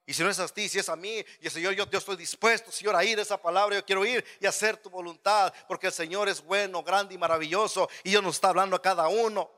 [0.05, 1.99] Y si no es a ti, si es a mí, y el Señor, yo, yo,
[1.99, 3.77] estoy dispuesto, Señor, a ir a esa palabra.
[3.77, 7.89] Yo quiero ir y hacer tu voluntad, porque el Señor es bueno, grande y maravilloso.
[8.05, 9.56] Y Dios nos está hablando a cada uno.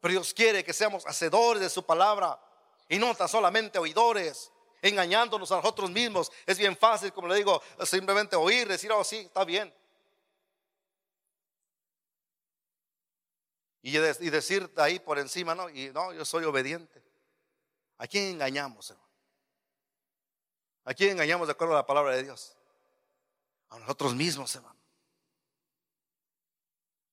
[0.00, 2.40] Pero Dios quiere que seamos hacedores de su palabra
[2.88, 4.50] y no tan solamente oidores,
[4.82, 6.32] engañándonos a nosotros mismos.
[6.46, 9.72] Es bien fácil, como le digo, simplemente oír, decir, oh, sí, está bien.
[13.82, 17.02] Y, decir ahí por encima, no, y no, yo soy obediente.
[17.98, 19.08] ¿A quién engañamos, hermano?
[20.84, 22.56] ¿A quién engañamos de acuerdo a la palabra de Dios?
[23.68, 24.78] A nosotros mismos, hermano.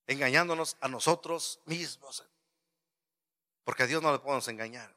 [0.08, 2.24] Engañándonos a nosotros mismos.
[3.68, 4.96] Porque a Dios no le podemos engañar.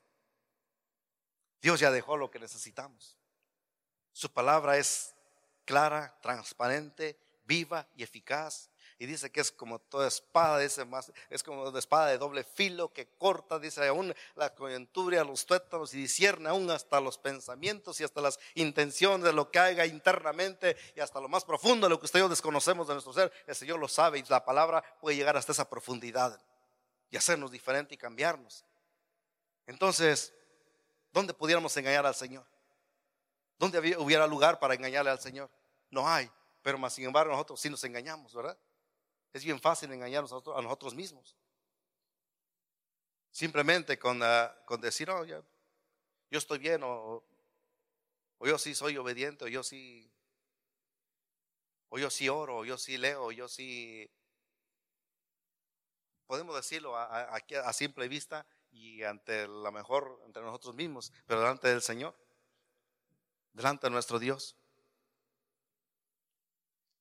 [1.61, 3.17] Dios ya dejó lo que necesitamos.
[4.13, 5.13] Su palabra es
[5.65, 11.43] clara, transparente, viva y eficaz y dice que es como toda espada, dice más, es
[11.43, 16.03] como una espada de doble filo que corta, dice aún la coyuntura, los tuétanos y
[16.03, 21.01] discierne aún hasta los pensamientos y hasta las intenciones de lo que haga internamente y
[21.01, 23.33] hasta lo más profundo lo que usted y yo desconocemos de nuestro ser.
[23.49, 26.41] El Señor lo sabe y la palabra puede llegar hasta esa profundidad
[27.11, 28.65] y hacernos diferente y cambiarnos.
[29.67, 30.33] Entonces,
[31.13, 32.47] ¿dónde pudiéramos engañar al Señor?
[33.59, 35.51] ¿Dónde hubiera lugar para engañarle al Señor?
[35.91, 36.31] No hay,
[36.63, 38.57] pero más sin embargo nosotros sí nos engañamos, ¿verdad?
[39.33, 41.37] Es bien fácil engañarnos a nosotros, mismos.
[43.31, 47.25] Simplemente con, ah, con decir, oh, yo estoy bien, o,
[48.41, 50.11] yo sí soy obediente, o yo sí,
[51.89, 54.11] o yo sí oro, o yo sí leo, o yo sí.
[56.31, 61.67] Podemos decirlo a, a simple vista y ante la mejor, entre nosotros mismos, pero delante
[61.67, 62.17] del Señor,
[63.53, 64.57] delante de nuestro Dios.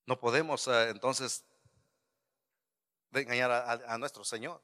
[0.08, 1.46] No podemos ah, entonces
[3.12, 4.64] engañar a, nuestro Señor.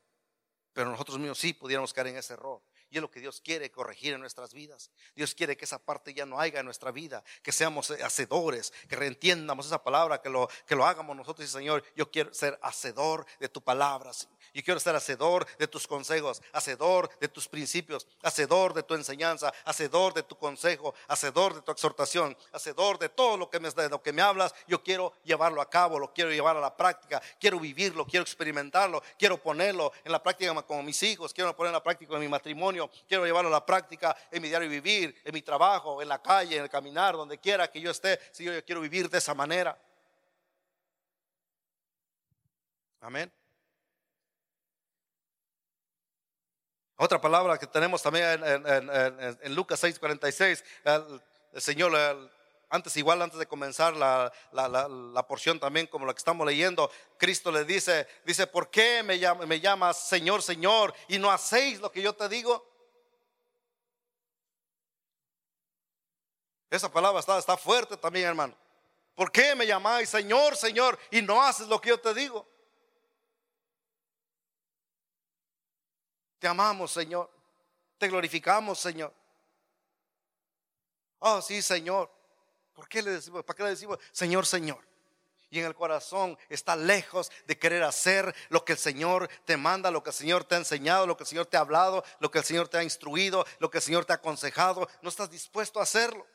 [0.73, 2.63] Pero nosotros mismos sí pudiéramos caer en ese error.
[2.89, 4.91] Y es lo que Dios quiere corregir en nuestras vidas.
[5.15, 8.95] Dios quiere que esa parte ya no haya en nuestra vida, que seamos hacedores, que
[8.95, 11.47] reentiendamos esa palabra, que lo, que lo hagamos nosotros.
[11.47, 14.11] Y Señor, yo quiero ser hacedor de tu palabra.
[14.53, 19.53] Yo quiero ser hacedor de tus consejos, hacedor de tus principios, hacedor de tu enseñanza,
[19.65, 23.89] hacedor de tu consejo, hacedor de tu exhortación, hacedor de todo lo que me, de
[23.89, 24.53] lo que me hablas.
[24.67, 29.01] Yo quiero llevarlo a cabo, lo quiero llevar a la práctica, quiero vivirlo, quiero experimentarlo,
[29.17, 32.27] quiero ponerlo en la práctica con mis hijos, quiero ponerlo en la práctica en mi
[32.27, 32.74] matrimonio,
[33.07, 36.57] quiero llevarlo a la práctica en mi diario vivir, en mi trabajo, en la calle,
[36.57, 38.19] en el caminar, donde quiera que yo esté.
[38.31, 39.77] Si yo quiero vivir de esa manera.
[43.01, 43.31] Amén.
[46.97, 51.91] Otra palabra que tenemos también en, Lucas 6:46, el, el Señor,
[52.69, 57.51] antes igual, antes de comenzar la, la, porción también como la que estamos leyendo, Cristo
[57.51, 62.01] le dice, dice, ¿por qué me, me llamas Señor, Señor y no hacéis lo que
[62.01, 62.65] yo te digo?
[66.69, 68.55] Esa palabra está, está fuerte también, hermano.
[69.13, 72.47] ¿Por qué me llamáis Señor, Señor y no haces lo que yo te digo?
[76.39, 77.29] Te amamos, Señor.
[77.97, 79.13] Te glorificamos, Señor.
[81.19, 82.14] Oh, sí, Señor.
[82.75, 83.43] ¿Por qué le decimos?
[83.43, 84.79] ¿Para qué le decimos, Señor, Señor?
[85.49, 89.89] Y en el corazón está lejos de querer hacer lo que el Señor te manda,
[89.89, 92.29] lo que el Señor te ha enseñado, lo que el Señor te ha hablado, lo
[92.29, 94.89] que el Señor te ha instruido, lo que el Señor te ha aconsejado.
[95.01, 96.27] No estás dispuesto a hacerlo.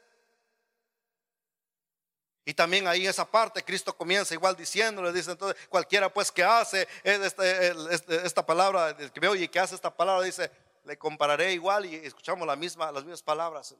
[2.46, 6.42] Y también ahí esa parte Cristo comienza igual diciendo, le dice entonces, cualquiera pues que
[6.42, 10.50] hace esta, palabra, que me oye que hace esta palabra, dice,
[10.84, 13.74] le compararé igual y escuchamos la misma, las mismas palabras.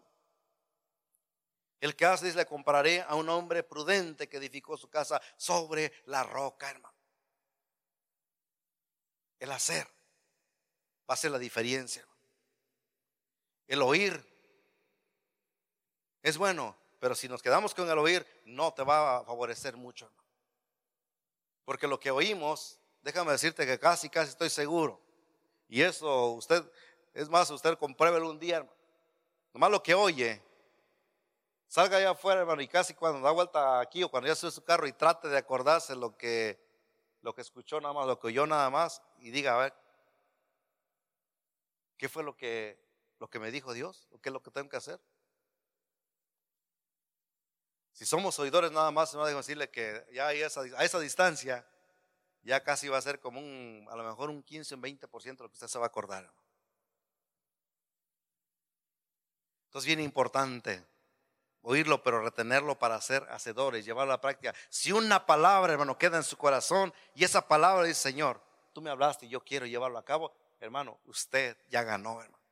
[1.80, 5.92] El que hace, dice, le compararé a un hombre prudente que edificó su casa sobre
[6.04, 6.94] la roca, hermano.
[9.38, 9.86] El hacer
[11.08, 12.06] va a ser la diferencia.
[13.66, 14.28] El oír
[16.22, 20.12] Es bueno, pero si nos quedamos con el oír, no te va a favorecer mucho.
[21.64, 25.00] Porque lo que oímos, déjame decirte que casi, casi estoy seguro.
[25.66, 26.62] Y eso usted,
[27.14, 28.76] es más, usted compruébelo un día, hermano.
[29.54, 30.42] Nomás lo que oye,
[31.70, 34.64] salga allá afuera, hermano, y casi cuando da vuelta aquí o cuando ya sube su
[34.64, 36.60] carro y trate de acordarse lo que,
[37.22, 39.74] lo que escuchó nada más, lo que oyó nada más, y diga, a ver,
[41.96, 42.76] ¿qué fue lo que,
[43.20, 44.08] lo que me dijo Dios?
[44.10, 45.00] ¿O qué es lo que tengo que hacer?
[47.92, 51.64] Si somos oidores nada más, no dejo decirle que ya a esa, a esa distancia,
[52.42, 55.22] ya casi va a ser como un, a lo mejor un 15 o un 20%
[55.22, 56.32] de lo que usted se va a acordar.
[59.66, 60.84] Entonces, bien importante
[61.62, 64.54] oírlo, pero retenerlo para ser hacedores, llevarlo a la práctica.
[64.68, 68.40] Si una palabra, hermano, queda en su corazón y esa palabra dice, Señor,
[68.72, 72.42] tú me hablaste y yo quiero llevarlo a cabo, hermano, usted ya ganó, hermano.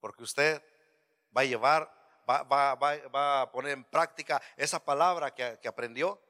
[0.00, 0.62] Porque usted
[1.36, 6.20] va a llevar va, a poner en práctica esa palabra que, aprendió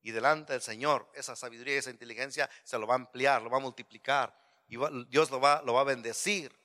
[0.00, 3.50] y delante del Señor esa sabiduría y esa inteligencia se lo va a ampliar, lo
[3.50, 4.34] va a multiplicar
[4.68, 6.56] y Dios lo va, lo va a bendecir.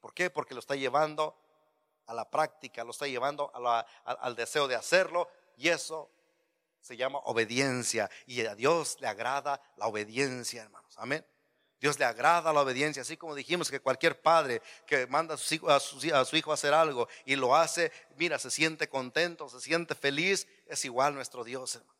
[0.00, 0.28] ¿Por qué?
[0.28, 1.38] Porque lo está llevando
[2.06, 3.50] a la práctica, lo está llevando
[4.04, 6.10] al deseo de hacerlo y eso
[6.80, 10.94] se llama obediencia y a Dios le agrada la obediencia, hermanos.
[10.98, 11.24] Amén.
[11.80, 15.54] Dios le agrada la obediencia, así como dijimos que cualquier padre que manda a su,
[15.54, 19.60] hijo, a su, hijo a hacer algo y lo hace, mira, se siente contento, se
[19.60, 21.93] siente feliz, es igual nuestro Dios, hermano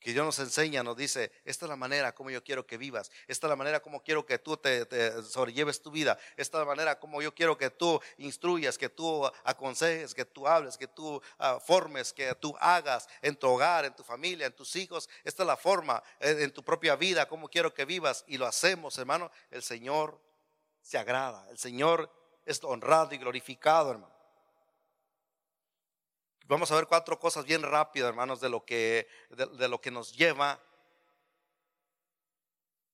[0.00, 3.10] que Dios nos enseña, nos dice, esta es la manera como yo quiero que vivas,
[3.26, 4.86] esta es la manera como quiero que tú te,
[5.22, 9.26] sobrelleves tu vida, esta es la manera como yo quiero que tú instruyas, que tú
[9.44, 13.94] aconsejes, que tú hables, que tú ah, formes, que tú hagas en tu hogar, en
[13.94, 17.48] tu familia, en tus hijos, esta es la forma eh, en tu propia vida, como
[17.48, 20.20] quiero que vivas y lo hacemos, hermano, el Señor
[20.80, 22.10] se agrada, el Señor
[22.44, 24.15] es honrado y glorificado, hermano.
[26.48, 30.16] Vamos a ver cuatro cosas bien rápidas, hermanos, de lo que, de, lo que nos
[30.16, 30.60] lleva.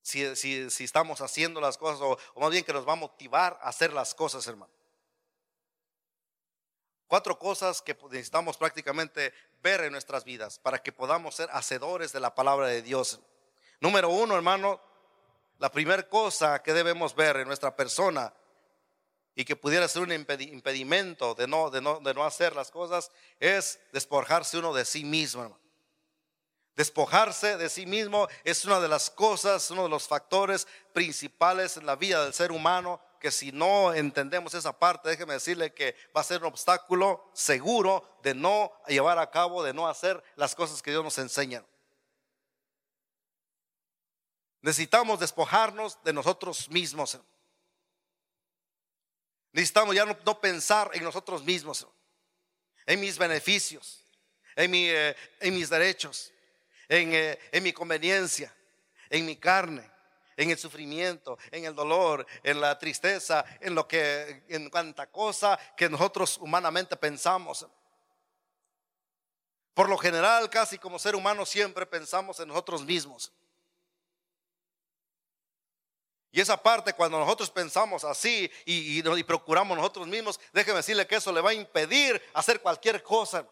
[0.01, 3.59] Si, si, estamos haciendo las cosas, o, o más bien que nos va a motivar
[3.61, 4.73] a hacer las cosas, hermano.
[7.07, 12.21] Cuatro cosas que necesitamos prácticamente ver en nuestras vidas para que podamos ser hacedores de
[12.21, 13.21] la palabra de Dios.
[13.81, 14.81] Número uno, hermano,
[15.59, 18.33] la primera cosa que debemos ver en nuestra persona
[19.35, 23.11] y que pudiera ser un impedimento de no, de no, de no hacer las cosas
[23.41, 25.59] es despojarse uno de sí mismo.
[26.75, 31.85] Despojarse de sí mismo es una de las cosas, uno de los factores principales en
[31.87, 36.23] la vida del ser humano, que si no entendemos esa parte, déjeme decirle que va
[36.23, 40.83] a ser un obstáculo seguro de no llevar a cabo, de no hacer las cosas
[40.83, 41.65] que Dios nos enseña.
[44.63, 47.19] Necesitamos despojarnos de nosotros mismos.
[49.53, 51.87] Necesitamos ya no, pensar en nosotros mismos,
[52.87, 54.03] en mis beneficios,
[54.57, 56.33] en, eh, mis derechos,
[56.89, 58.55] en, eh, en mi conveniencia,
[59.11, 59.91] en mi carne,
[60.37, 65.59] en el sufrimiento, en el dolor, en la tristeza, en lo que, en cuanta cosa
[65.77, 67.67] que nosotros humanamente pensamos.
[69.75, 73.33] Por lo general, casi como ser humano, siempre pensamos en nosotros mismos.
[76.33, 81.31] Y esa parte, cuando nosotros pensamos así y, procuramos nosotros mismos, déjeme decirle que eso
[81.31, 83.47] le va a impedir hacer cualquier cosa.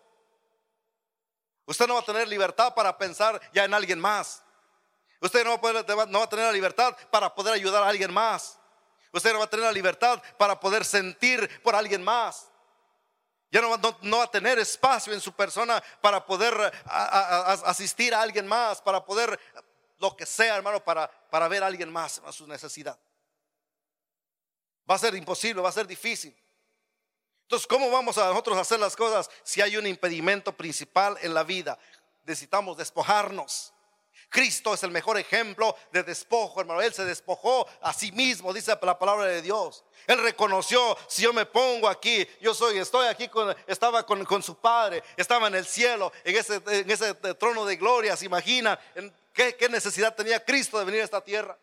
[1.66, 4.42] Usted no va a tener libertad para pensar ya en alguien más.
[5.20, 8.58] Usted no va, no va a tener la libertad para poder ayudar a alguien más.
[9.12, 12.50] Usted no va a tener la libertad para poder sentir por alguien más.
[13.52, 16.54] Ya no, va a tener espacio en su persona para poder
[16.86, 19.38] asistir a alguien más, para poder
[20.00, 22.98] lo que sea, hermano, para, para ver a alguien más a su necesidad.
[24.90, 26.36] Va a ser imposible, va a ser difícil.
[27.42, 31.44] Entonces, ¿cómo vamos a nosotros hacer las cosas si hay un impedimento principal en la
[31.44, 31.78] vida?
[32.24, 33.72] Necesitamos despojarnos.
[34.30, 36.80] Cristo es el mejor ejemplo de despojo, hermano.
[36.80, 39.84] Él se despojó a sí mismo, dice la palabra de Dios.
[40.06, 44.42] Él reconoció, si yo me pongo aquí, yo soy, estoy aquí, con, estaba con, con
[44.42, 48.78] su Padre, estaba en el cielo, en ese, en ese trono de gloria, se imagina,
[48.94, 51.58] en, ¿Qué, necesidad tenía Cristo de venir a esta tierra?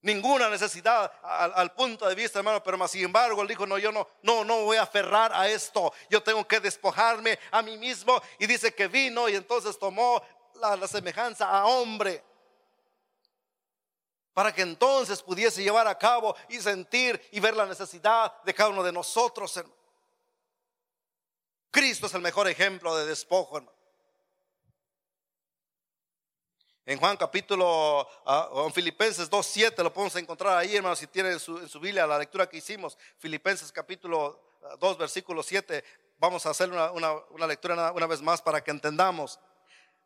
[0.00, 3.90] Ninguna necesidad al, punto de vista, hermano, pero más sin embargo, él dijo, no, yo
[3.90, 8.20] no, no, no voy a aferrar a esto, yo tengo que despojarme a mí mismo.
[8.38, 10.22] Y dice que vino y entonces tomó
[10.56, 12.22] la, semejanza a hombre
[14.32, 18.70] para que entonces pudiese llevar a cabo y sentir y ver la necesidad de cada
[18.70, 19.56] uno de nosotros.
[19.56, 19.76] Hermano.
[21.70, 23.83] Cristo es el mejor ejemplo de despojo, hermano.
[26.86, 31.40] En Juan capítulo, uh, en Filipenses 2.7 lo podemos encontrar ahí, hermano, si tienen en
[31.40, 32.98] su, Biblia la lectura que hicimos.
[33.18, 34.38] Filipenses capítulo
[34.78, 35.82] 2, versículo 7.
[36.18, 39.40] Vamos a hacer una, lectura una, vez más para que entendamos.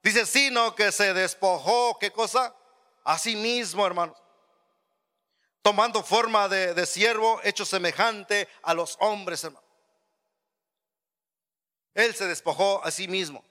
[0.05, 2.55] Dice, sino que se despojó, ¿qué cosa?
[3.03, 4.17] A sí mismo, hermanos.
[5.63, 9.69] Tomando forma de, siervo, hecho semejante a los hombres, hermanos.
[11.93, 13.45] Él se despojó a sí mismo.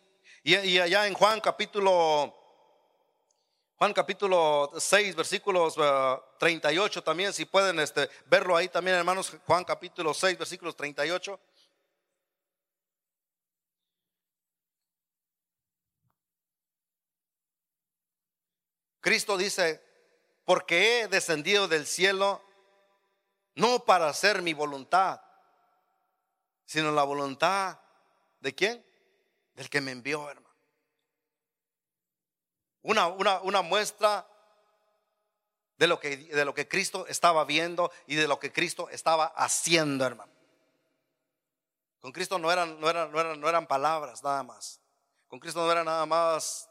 [0.44, 2.37] Y, y allá en Juan capítulo
[3.78, 5.76] Juan capítulo 6, versículos
[6.40, 9.38] 38 uh, también, si pueden este, verlo ahí también, hermanos.
[9.46, 11.40] Juan capítulo 6, versículos 38.
[19.00, 19.80] Cristo dice,
[20.44, 22.42] porque he descendido del cielo
[23.54, 25.22] no para hacer mi voluntad,
[26.66, 27.80] sino la voluntad
[28.40, 28.84] de quién?
[29.54, 30.47] Del que me envió, hermano
[32.88, 34.26] una, una, muestra
[35.78, 39.26] de lo, que, de lo que Cristo estaba viendo y de lo que Cristo estaba
[39.26, 40.32] haciendo, hermano.
[42.00, 44.80] Con Cristo no eran, no eran, no eran, no eran palabras nada más.
[45.28, 46.70] Con Cristo no eran nada más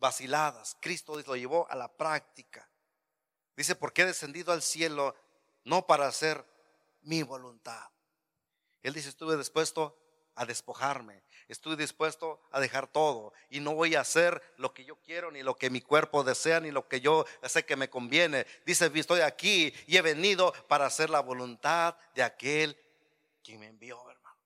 [0.00, 0.76] vaciladas.
[0.80, 2.68] Cristo lo llevó a la práctica.
[3.56, 5.14] Dice, porque he descendido al cielo
[5.62, 6.44] no para hacer
[7.02, 7.88] mi voluntad.
[8.82, 9.96] Él dice, estuve dispuesto
[10.34, 14.96] a despojarme, estoy dispuesto a dejar todo y no voy a hacer lo que yo
[14.96, 18.46] quiero, ni lo que mi cuerpo desea, ni lo que yo sé que me conviene.
[18.66, 22.78] Dice, estoy aquí y he venido para hacer la voluntad de aquel
[23.42, 24.36] que me envió, hermano.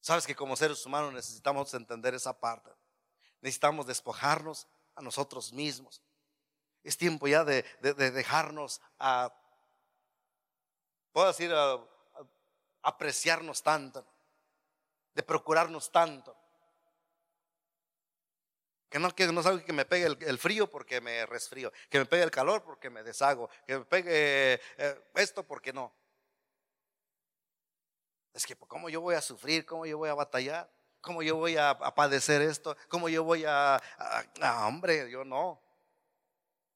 [0.00, 2.70] Sabes que como seres humanos necesitamos entender esa parte.
[3.40, 6.02] Necesitamos despojarnos a nosotros mismos.
[6.84, 9.34] Es tiempo ya de, dejarnos a,
[11.12, 11.80] puedo decir, a
[12.82, 14.06] apreciarnos tanto
[15.16, 16.36] de procurarnos tanto.
[18.90, 22.22] Que no, que no que me pegue el, frío porque me resfrío, que me pegue
[22.22, 25.92] el calor porque me deshago, que me pegue eh, esto porque no.
[28.34, 29.64] Es que, ¿cómo yo voy a sufrir?
[29.64, 30.70] ¿Cómo yo voy a batallar?
[31.00, 32.76] ¿Cómo yo voy a, padecer esto?
[32.88, 35.62] ¿Cómo yo voy a, a, Hombre, yo no.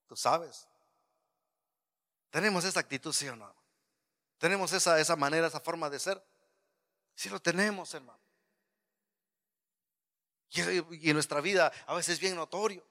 [0.07, 0.67] Tú sabes.
[2.31, 3.55] Tenemos esa actitud, ¿sí o no?
[4.39, 6.25] Tenemos esa, esa manera, esa forma de ser.
[7.15, 8.30] Sí lo tenemos, hermano.
[10.51, 10.61] Y,
[11.11, 12.85] en nuestra vida a veces es bien notorio.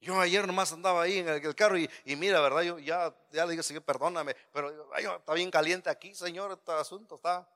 [0.00, 2.62] Yo ayer nomás andaba ahí en el, carro y, mira, ¿verdad?
[2.62, 7.16] Yo ya, ya le digo, Señor, perdóname, pero está bien caliente aquí, Señor, este asunto
[7.16, 7.46] está.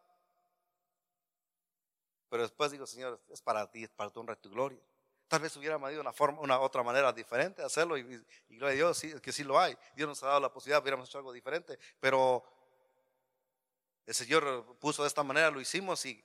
[2.28, 4.78] Pero después digo, Señor, es para ti, es para tu honra y tu gloria.
[5.26, 8.02] Tal vez hubiera habido una forma, una otra manera diferente de hacerlo y,
[8.48, 9.74] gloria a Dios, sí, que sí lo hay.
[9.96, 12.44] Dios nos ha dado la posibilidad, hubiéramos hecho algo diferente, pero
[14.04, 16.22] el Señor puso de esta manera, lo hicimos y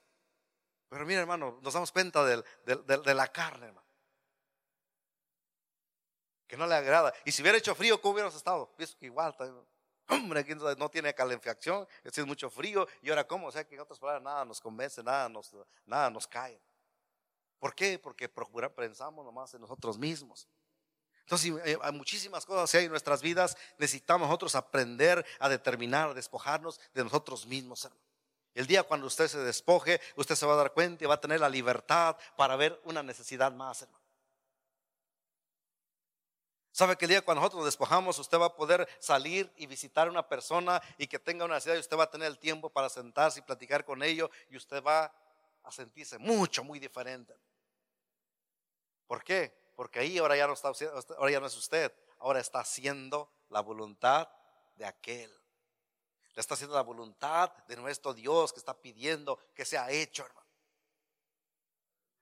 [0.90, 3.88] pero mira, hermano, nos damos cuenta de la carne, hermano.
[6.48, 7.14] Que no le agrada.
[7.26, 8.74] Y si hubiera hecho frío, ¿cómo hubiéramos estado?
[8.76, 9.36] Pienso que igual,
[10.10, 12.88] hombre, aquí no tiene calefacción, es mucho frío.
[13.04, 13.48] Y ahora, ¿cómo?
[13.48, 16.60] O sea, que en otras palabras, nada nos convence, nada nos, nos cae.
[17.60, 18.00] ¿Por qué?
[18.00, 20.48] Porque procuramos, pensamos nomás en nosotros mismos.
[21.20, 23.56] Entonces, hay muchísimas cosas hay en nuestras vidas.
[23.78, 28.09] Necesitamos nosotros aprender a determinar, a despojarnos de nosotros mismos, hermano.
[28.54, 31.22] El día cuando usted se despoje, usted se va a dar cuenta y va a
[31.22, 34.00] tener la libertad para ver una necesidad más, hermano.
[36.72, 40.08] ¿Sabe que el día cuando nosotros nos despojamos, usted va a poder salir y visitar
[40.08, 42.70] a una persona y que tenga una necesidad y usted va a tener el tiempo
[42.70, 45.14] para sentarse y platicar con ellos y usted va
[45.64, 47.36] a sentirse mucho, muy diferente.
[49.08, 49.54] ¿Por qué?
[49.76, 50.72] Porque ahí ahora ya no, está,
[51.18, 54.30] ahora ya no es usted, ahora está haciendo la voluntad
[54.76, 55.38] de aquel
[56.42, 60.48] está haciendo la voluntad de nuestro Dios que está pidiendo que sea hecho, hermano.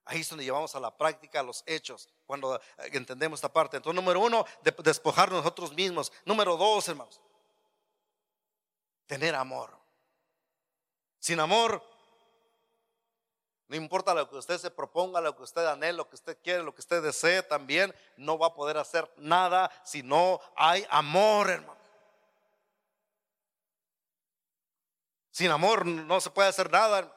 [0.06, 2.62] Ahí es donde llevamos a la práctica los hechos, cuando eh,
[2.94, 3.78] entendemos esta parte.
[3.78, 4.46] Entonces, número uno,
[4.84, 6.14] despojar nosotros mismos.
[6.24, 7.20] Número dos, hermanos,
[9.06, 9.78] tener amor.
[11.20, 11.84] Sin amor,
[13.68, 16.64] no importa lo que usted se proponga, lo que usted anhele, lo que usted quiere,
[16.64, 21.50] lo que usted desee, también no va a poder hacer nada si no hay amor,
[21.50, 21.77] hermano.
[25.38, 27.14] Sin amor no se puede hacer nada.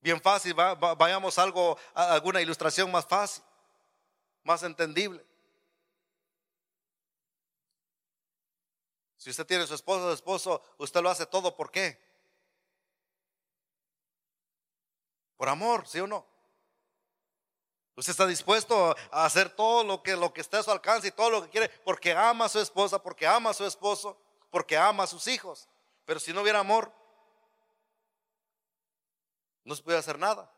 [0.00, 3.44] Bien fácil, vayamos a algo, a alguna ilustración más fácil,
[4.42, 5.24] más entendible.
[9.16, 12.02] Si usted tiene su esposo, su esposo, usted lo hace todo, ¿por qué?
[15.36, 16.26] Por amor, ¿sí o no?
[17.98, 21.10] Usted está dispuesto a hacer todo lo que, lo que esté a su alcance y
[21.10, 24.16] todo lo que quiere porque ama a su esposa, porque ama a su esposo,
[24.50, 25.68] porque ama a sus hijos.
[26.04, 26.92] Pero si no hubiera amor,
[29.64, 30.48] no se puede hacer nada.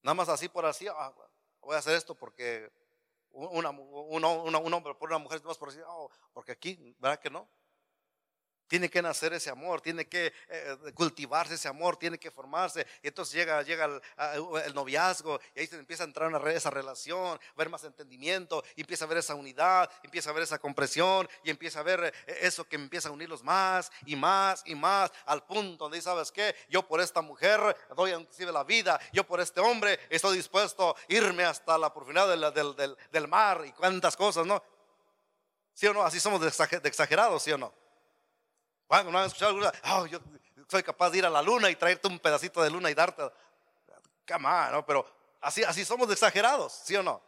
[0.00, 0.86] Nada más así por así.
[0.86, 1.12] Ah,
[1.60, 2.70] voy a hacer esto porque
[3.32, 7.48] un hombre por una mujer, más por decir, oh, porque aquí, ¿verdad que no?
[8.70, 12.86] Tiene que nacer ese amor, tiene que eh, cultivarse ese amor, tiene que formarse.
[13.02, 14.00] Y entonces llega, llega
[14.64, 18.82] el, noviazgo y ahí se empieza a entrar una, esa relación, ver más entendimiento, y
[18.82, 22.38] empieza a ver esa unidad, empieza a ver esa compresión y empieza a ver eh,
[22.42, 26.54] eso que empieza a unirlos más y más y más al punto donde sabes qué,
[26.68, 30.94] yo por esta mujer doy inclusive la vida, yo por este hombre estoy dispuesto a
[31.08, 34.62] irme hasta la profundidad del, del, mar y cuántas cosas, ¿no?
[35.74, 36.04] ¿Sí o no?
[36.04, 36.40] Así somos
[36.84, 37.79] exagerados, ¿sí o no?
[38.90, 40.18] No han escuchado alguna, oh, yo
[40.68, 43.22] soy capaz de ir a la luna y traerte un pedacito de luna y darte.
[44.26, 44.84] Come ¿no?
[44.84, 45.06] Pero
[45.40, 47.22] así, así somos exagerados, ¿sí o no?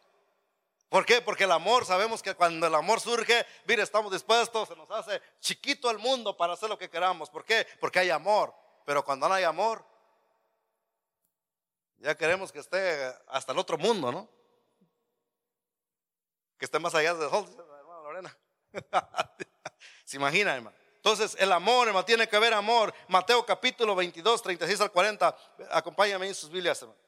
[0.88, 1.22] ¿Por qué?
[1.22, 5.22] Porque el amor, sabemos que cuando el amor surge, mire, estamos dispuestos, se nos hace
[5.40, 7.30] chiquito el mundo para hacer lo que queramos.
[7.30, 7.66] ¿Por qué?
[7.80, 8.54] Porque hay amor.
[8.84, 9.84] Pero cuando no hay amor,
[11.98, 14.28] ya queremos que esté hasta el otro mundo, ¿no?
[16.58, 18.36] Que esté más allá de Lorena.
[20.04, 20.81] ¿Se imagina, hermano?
[21.04, 22.94] Entonces, el amor, hermano, tiene que haber amor.
[23.08, 25.36] Mateo capítulo 22, 36 al 40.
[25.72, 27.00] Acompáñame en sus Biblias, hermano.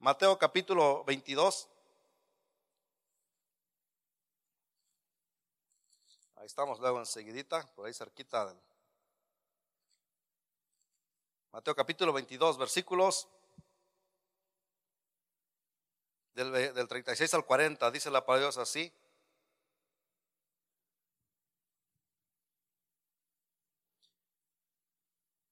[0.00, 1.68] Mateo capítulo 22.
[6.34, 8.52] Ahí estamos luego enseguidita, por ahí cerquita.
[11.52, 13.28] Mateo capítulo 22, versículos
[16.32, 17.92] del, del 36 al 40.
[17.92, 18.92] Dice la palabra de Dios así.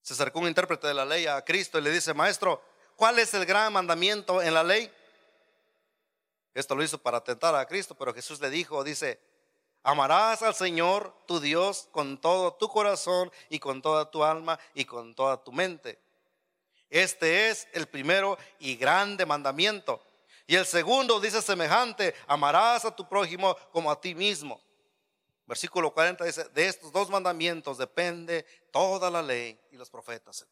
[0.09, 2.62] Se acercó un intérprete de la ley a Cristo y le dice, maestro,
[2.96, 4.90] ¿cuál es el gran mandamiento en la ley?
[6.54, 9.20] Esto lo hizo para tentar a Cristo, pero Jesús le dijo, dice,
[9.82, 14.86] amarás al Señor tu Dios con todo tu corazón y con toda tu alma y
[14.86, 15.98] con toda tu mente.
[16.88, 20.02] Este es el primero y grande mandamiento.
[20.46, 24.59] Y el segundo dice semejante, amarás a tu prójimo como a ti mismo.
[25.49, 30.46] Versículo 40 dice, de estos dos mandamientos depende toda la ley y los profetas.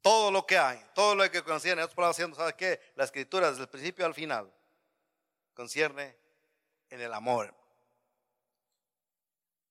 [0.00, 2.80] Todo lo que hay, todo lo que concierne, otras palabras ¿sabes qué?
[2.94, 4.54] La escritura desde el principio al final
[5.54, 6.16] concierne
[6.88, 7.52] en el amor.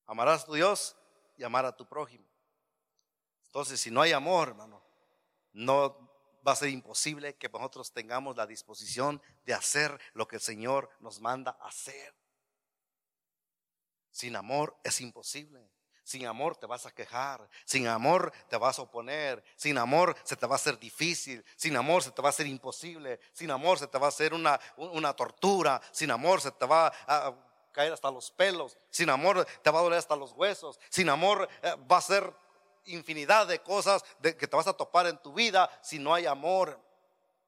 [0.06, 0.98] Amarás a tu Dios
[1.38, 2.28] y amar a tu prójimo.
[3.46, 4.84] Entonces, si no hay amor, hermano,
[5.54, 5.98] no
[6.46, 10.90] va a ser imposible que nosotros tengamos la disposición de hacer lo que el Señor
[11.00, 12.14] nos manda hacer.
[14.18, 15.70] Sin amor es imposible.
[16.04, 20.36] Sin amor te vas a quejar, sin amor te vas a oponer, sin amor se
[20.36, 23.78] te va a hacer difícil, sin amor se te va a hacer imposible, sin amor
[23.78, 27.36] se te va a hacer una, una tortura, sin amor se te va a
[27.72, 31.48] caer hasta los pelos, sin amor te va a doler hasta los huesos, sin amor
[31.62, 32.34] eh, va a ser
[32.86, 36.82] infinidad de cosas que te vas a topar en tu vida si no hay amor.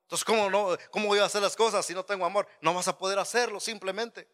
[0.03, 2.47] Entonces, ¿cómo, no, ¿cómo voy a hacer las cosas si no tengo amor?
[2.61, 4.27] No vas a poder hacerlo simplemente.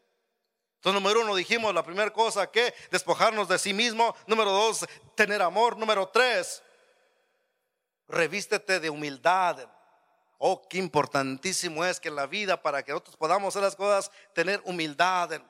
[0.86, 4.16] Entonces, número uno, dijimos la primera cosa que despojarnos de sí mismo.
[4.28, 5.76] Número dos, tener amor.
[5.80, 6.62] Número tres,
[8.08, 9.68] revístete de humildad.
[10.38, 14.12] Oh, qué importantísimo es que en la vida, para que nosotros podamos hacer las cosas,
[14.36, 15.42] tener humildad.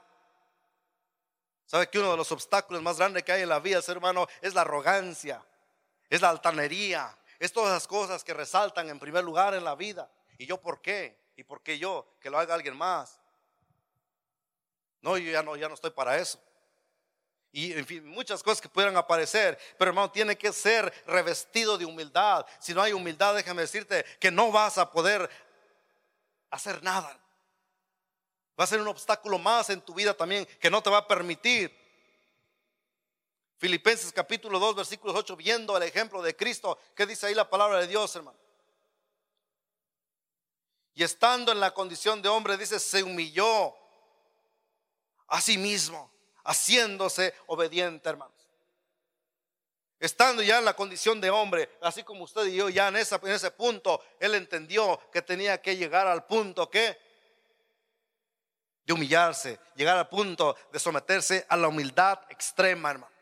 [1.66, 4.28] ¿Sabe que uno de los obstáculos más grandes que hay en la vida, ser humano,
[4.40, 5.46] es la arrogancia,
[6.10, 10.10] es la altanería, es todas las cosas que resaltan en primer lugar en la vida.
[10.38, 11.20] ¿Y yo por qué?
[11.36, 12.16] ¿Y por qué yo?
[12.22, 13.20] Que lo haga alguien más.
[15.06, 16.40] No, yo ya no, ya no estoy para eso.
[17.52, 21.86] Y en fin, muchas cosas que pudieran aparecer, pero hermano, tiene que ser revestido de
[21.86, 22.44] humildad.
[22.60, 25.30] Si no hay humildad, déjame decirte que no vas a poder
[26.50, 27.20] hacer nada.
[28.60, 31.08] Va a ser un obstáculo más en tu vida también que no te va a
[31.08, 31.72] permitir.
[33.58, 37.80] Filipenses capítulo 2, versículos 8, viendo el ejemplo de Cristo, ¿qué dice ahí la palabra
[37.80, 38.40] de Dios, hermano?
[40.96, 43.76] Y estando en la condición de hombre, dice, se humilló
[45.28, 46.12] a sí mismo,
[46.44, 48.34] haciéndose obediente, hermanos.
[50.00, 53.32] Estando ya en la condición de hombre, así como usted y yo, ya en, en
[53.32, 56.98] ese punto, él entendió que tenía que llegar al punto que
[58.86, 63.16] de humillarse, llegar al punto de someterse a la humildad extrema, hermano.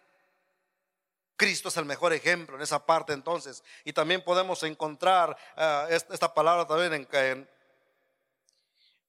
[1.36, 3.64] Cristo es el mejor ejemplo en esa parte entonces.
[3.84, 7.50] Y también podemos encontrar eh, esta palabra también en, en,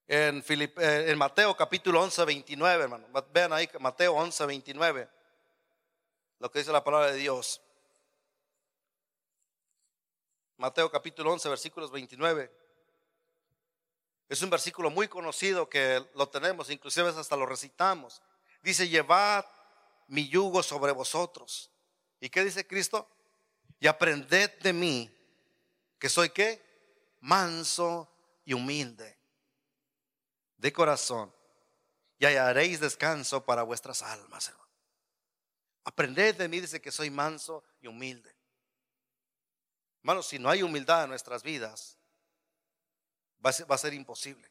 [0.07, 3.07] en, eh, en Mateo capítulo 11, 29, hermano.
[3.33, 5.09] Vean ahí Mateo 11, 29.
[6.39, 7.61] Lo que dice la palabra de Dios.
[10.57, 12.53] Mateo capítulo 11, versículos 29.
[14.29, 18.23] Es un versículo muy conocido que lo tenemos, inclusive hasta lo recitamos.
[18.63, 19.45] Dice, llevad
[20.09, 21.71] mi yugo sobre vosotros.
[22.21, 23.09] ¿Y qué dice Cristo?
[23.81, 25.15] Y aprended de mí,
[25.99, 26.63] que soy qué?
[27.21, 28.11] Manso
[28.45, 29.14] y humilde
[30.65, 31.31] de corazón
[32.19, 34.73] y hallaréis descanso para vuestras almas, hermano.
[35.85, 38.35] Aprended de mí, dice que soy manso y humilde.
[39.99, 41.99] Hermanos, si no hay humildad en nuestras vidas,
[43.45, 44.51] va a ser imposible.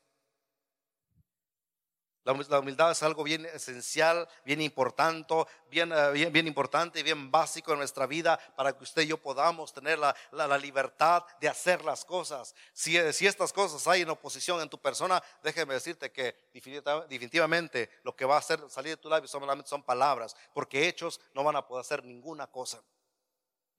[2.23, 5.35] La humildad es algo bien esencial, bien importante,
[5.69, 9.07] bien, eh, bien, bien, importante y bien básico en nuestra vida para que usted y
[9.07, 12.55] yo podamos tener la, la, libertad de hacer las cosas.
[12.71, 17.89] Si, eh, si, estas cosas hay en oposición en tu persona, déjeme decirte que definitivamente
[18.03, 21.43] lo que va a hacer salir de tu labio solamente son palabras, porque hechos no
[21.43, 22.81] van a poder hacer ninguna cosa.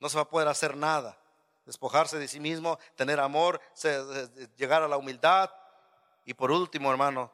[0.01, 1.19] No se va a poder hacer nada.
[1.65, 3.59] Despojarse de sí mismo, tener amor,
[4.59, 5.51] llegar a la humildad.
[6.27, 7.33] Y por último, hermano,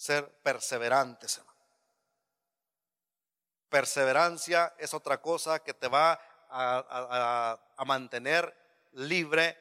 [0.00, 1.42] ser perseverantes.
[3.68, 8.56] Perseverancia es otra cosa que te va a, mantener
[8.92, 9.58] libre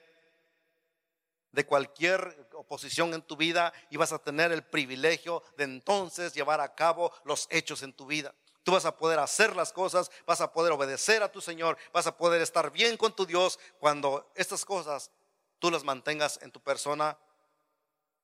[1.51, 6.61] de cualquier oposición en tu vida y vas a tener el privilegio de entonces llevar
[6.61, 8.33] a cabo los hechos en tu vida.
[8.63, 12.07] Tú vas a poder hacer las cosas, vas a poder obedecer a tu Señor, vas
[12.07, 15.11] a poder estar bien con tu Dios cuando estas cosas
[15.59, 17.17] tú las mantengas en tu persona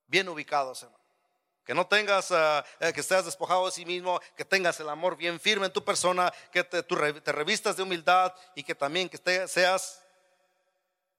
[0.06, 1.05] bien ubicados, hermano.
[1.66, 5.16] Que no tengas, ah, eh, que estés despojado de sí mismo, que tengas el amor
[5.16, 6.82] bien firme en tu persona, que te,
[7.32, 10.00] revistas de humildad y que también que seas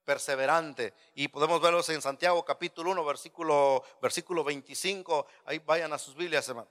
[0.06, 0.94] perseverante.
[1.16, 5.28] Y podemos verlo en Santiago capítulo 1, versículo, versículo 25.
[5.44, 6.70] Ahí vayan a sus Biblias, hermano.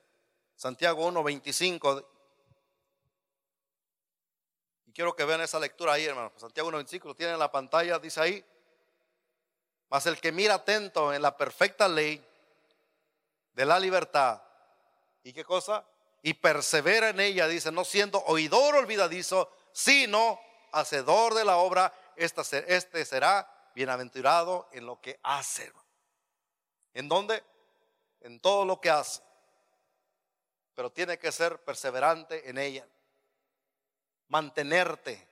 [0.56, 2.10] Santiago 1, 25.
[4.86, 6.32] Y quiero que vean esa lectura ahí, hermano.
[6.36, 8.44] Santiago 1, 25, lo tienen en la pantalla, dice ahí.
[9.90, 12.24] Mas el que mira atento en la perfecta ley,
[13.56, 14.40] de la libertad.
[15.24, 15.84] ¿Y qué cosa?
[16.22, 20.38] Y persevera en ella, dice, no siendo oidor olvidadizo, sino
[20.72, 25.72] hacedor de la obra, este será bienaventurado en lo que hace.
[26.92, 27.42] ¿En dónde?
[28.20, 29.22] En todo lo que hace.
[30.74, 32.86] Pero tiene que ser perseverante en ella.
[34.28, 35.26] Mantenerte,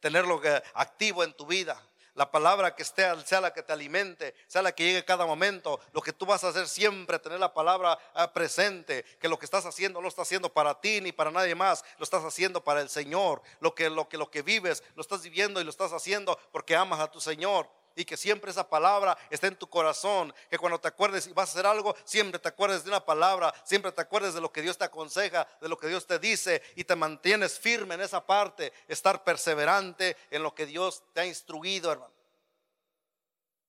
[0.00, 0.40] tenerlo
[0.74, 1.80] activo en tu vida
[2.18, 5.78] la palabra que esté, sea la que te alimente, sea la que llegue cada momento.
[5.92, 9.44] Lo que tú vas a hacer siempre, tener la palabra ah, presente, que lo que
[9.44, 12.64] estás haciendo no lo estás haciendo para ti ni para nadie más, lo estás haciendo
[12.64, 13.40] para el Señor.
[13.60, 16.74] Lo que, lo que, lo que vives, lo estás viviendo y lo estás haciendo porque
[16.74, 20.78] amas a tu Señor y que siempre esa palabra esté en tu corazón, que cuando
[20.78, 24.00] te acuerdes y vas a hacer algo, siempre te acuerdes de una palabra, siempre te
[24.00, 26.94] acuerdes de lo que Dios te aconseja, de lo que Dios te dice y te
[26.94, 32.14] mantienes firme en esa parte, estar perseverante en lo que Dios te ha instruido, hermano.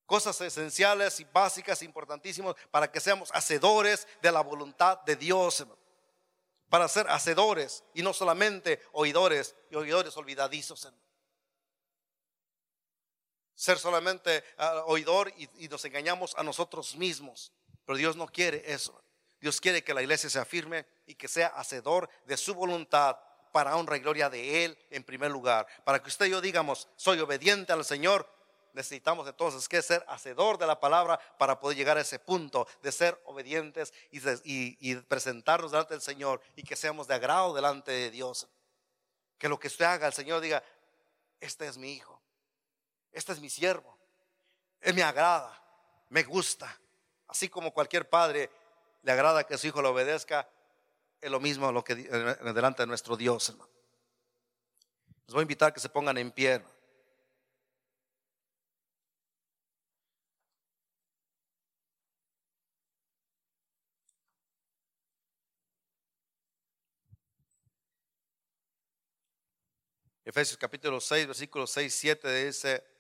[0.06, 5.82] Cosas esenciales y básicas, importantísimas, para que seamos hacedores de la voluntad de Dios, hermano.
[6.70, 11.09] Para ser hacedores y no solamente oidores y oidores olvidadizos, hermano
[13.60, 17.52] ser solamente ah, oidor y, nos engañamos a nosotros mismos.
[17.86, 19.04] Pero Dios no quiere eso.
[19.42, 23.18] Dios quiere que la iglesia sea firme y que sea hacedor de su voluntad
[23.52, 25.68] para honra y gloria de Él en primer lugar.
[25.84, 28.26] Para que usted y yo digamos, soy obediente al Señor,
[28.72, 32.94] necesitamos entonces que ser hacedor de la palabra para poder llegar a ese punto de
[32.94, 34.22] ser obedientes y,
[34.80, 38.48] y presentarnos delante del Señor y que seamos de agrado delante de Dios.
[39.38, 40.64] Que lo que usted haga, el Señor diga,
[41.42, 42.19] este es mi hijo
[43.20, 43.98] este es mi siervo.
[44.82, 45.62] Él me agrada,
[46.10, 46.80] me gusta.
[47.28, 48.50] Así como cualquier padre
[49.04, 50.50] le agrada que su hijo le obedezca,
[51.22, 53.70] es lo mismo lo que delante de nuestro Dios, hermano.
[55.28, 56.64] Les voy a invitar a que se pongan en pie.
[70.24, 72.99] Efesios capítulo 6, versículos 6, 7 dice,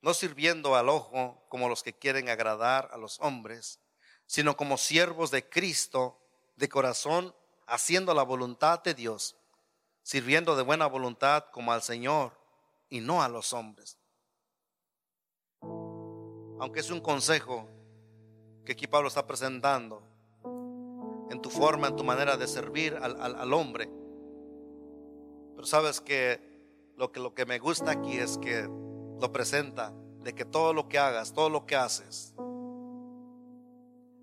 [0.00, 3.80] no sirviendo al ojo como los que quieren agradar a los hombres,
[4.26, 6.20] sino como siervos de Cristo
[6.56, 7.34] de corazón,
[7.66, 9.36] haciendo la voluntad de Dios,
[10.02, 12.38] sirviendo de buena voluntad como al Señor
[12.88, 13.98] y no a los hombres.
[16.60, 17.68] Aunque es un consejo
[18.64, 20.02] que aquí Pablo está presentando
[21.30, 23.88] en tu forma, en tu manera de servir al, hombre,
[25.54, 28.68] pero sabes que lo, que lo que me gusta aquí es que
[29.20, 29.92] lo presenta
[30.22, 32.34] de que todo lo que hagas, todo lo que haces,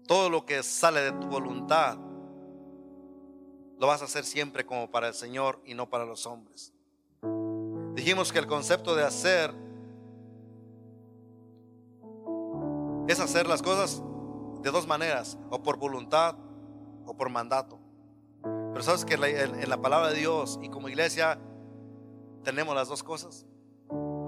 [0.07, 1.97] todo lo que sale de tu voluntad,
[3.79, 6.73] lo vas a hacer siempre como para el Señor y no para los hombres.
[7.93, 9.53] Dijimos que el concepto de hacer
[13.07, 14.01] es hacer las cosas
[14.61, 16.35] de dos maneras, o por voluntad
[17.05, 17.79] o por mandato.
[18.41, 21.39] Pero sabes que en la palabra de Dios y como iglesia
[22.43, 23.45] tenemos las dos cosas.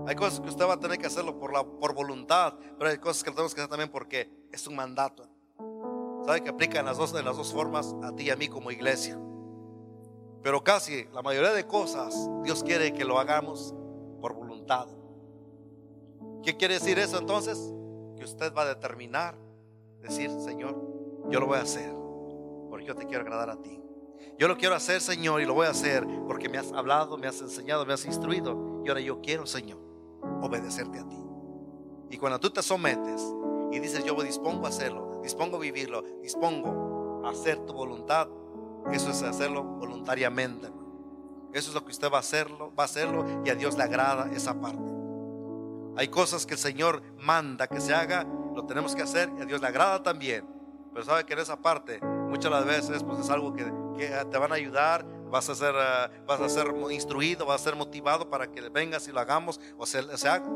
[0.07, 3.25] Hay cosas que usted va a tener que hacerlo por, por voluntad, pero hay cosas
[3.25, 5.27] que tenemos que hacer también porque es un mandato.
[6.25, 8.47] ¿Sabe que aplica en las dos, en las dos formas a ti y a mí
[8.47, 9.19] como iglesia?
[10.41, 13.75] Pero casi la mayoría de cosas Dios quiere que lo hagamos
[14.21, 14.87] por voluntad.
[16.41, 17.59] ¿Qué quiere decir eso entonces?
[18.15, 19.35] Que usted va a determinar,
[19.99, 21.93] decir, Señor, yo lo voy a hacer
[22.69, 23.81] porque yo te quiero agradar a ti.
[24.39, 27.27] Yo lo quiero hacer, Señor, y lo voy a hacer porque me has hablado, me
[27.27, 28.83] has enseñado, me has instruido.
[28.85, 29.86] Y ahora yo quiero, Señor,
[30.41, 31.17] obedecerte a ti.
[32.09, 33.21] Y cuando tú te sometes
[33.71, 38.27] y dices, yo dispongo a hacerlo, dispongo a vivirlo, dispongo a hacer tu voluntad,
[38.91, 40.67] eso es hacerlo voluntariamente.
[41.53, 43.83] Eso es lo que usted va a hacerlo, va a hacerlo y a Dios le
[43.83, 44.91] agrada esa parte.
[45.95, 48.25] Hay cosas que el Señor manda que se haga,
[48.55, 50.45] lo tenemos que hacer y a Dios le agrada también.
[50.93, 54.51] Pero sabe que en esa parte muchas las veces pues es algo que, te van
[54.51, 58.47] a ayudar, vas a ser, eh, vas a ser instruido, vas a ser motivado para
[58.51, 60.49] que vengas y lo hagamos o se, haga.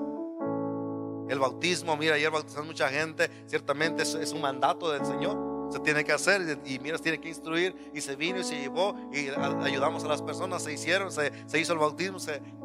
[1.29, 6.03] El bautismo, mira, ayer bautizan mucha gente, ciertamente es un mandato del Señor se tiene
[6.03, 9.29] que hacer y, mira, se tiene que instruir y se vino y se llevó y
[9.29, 12.17] ayudamos a las personas, se hicieron, se, hizo el bautismo,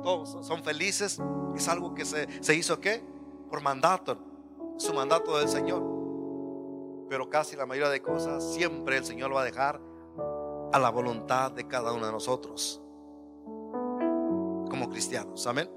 [0.03, 1.21] todos son felices.
[1.55, 3.03] Es algo que se, se hizo qué?
[3.49, 4.19] Por mandato,
[4.77, 5.83] su mandato del Señor.
[7.09, 9.81] Pero casi la mayoría de cosas siempre el Señor va a dejar
[10.73, 12.83] a la voluntad de cada uno de nosotros
[14.69, 15.47] como cristianos.
[15.47, 15.76] Amén.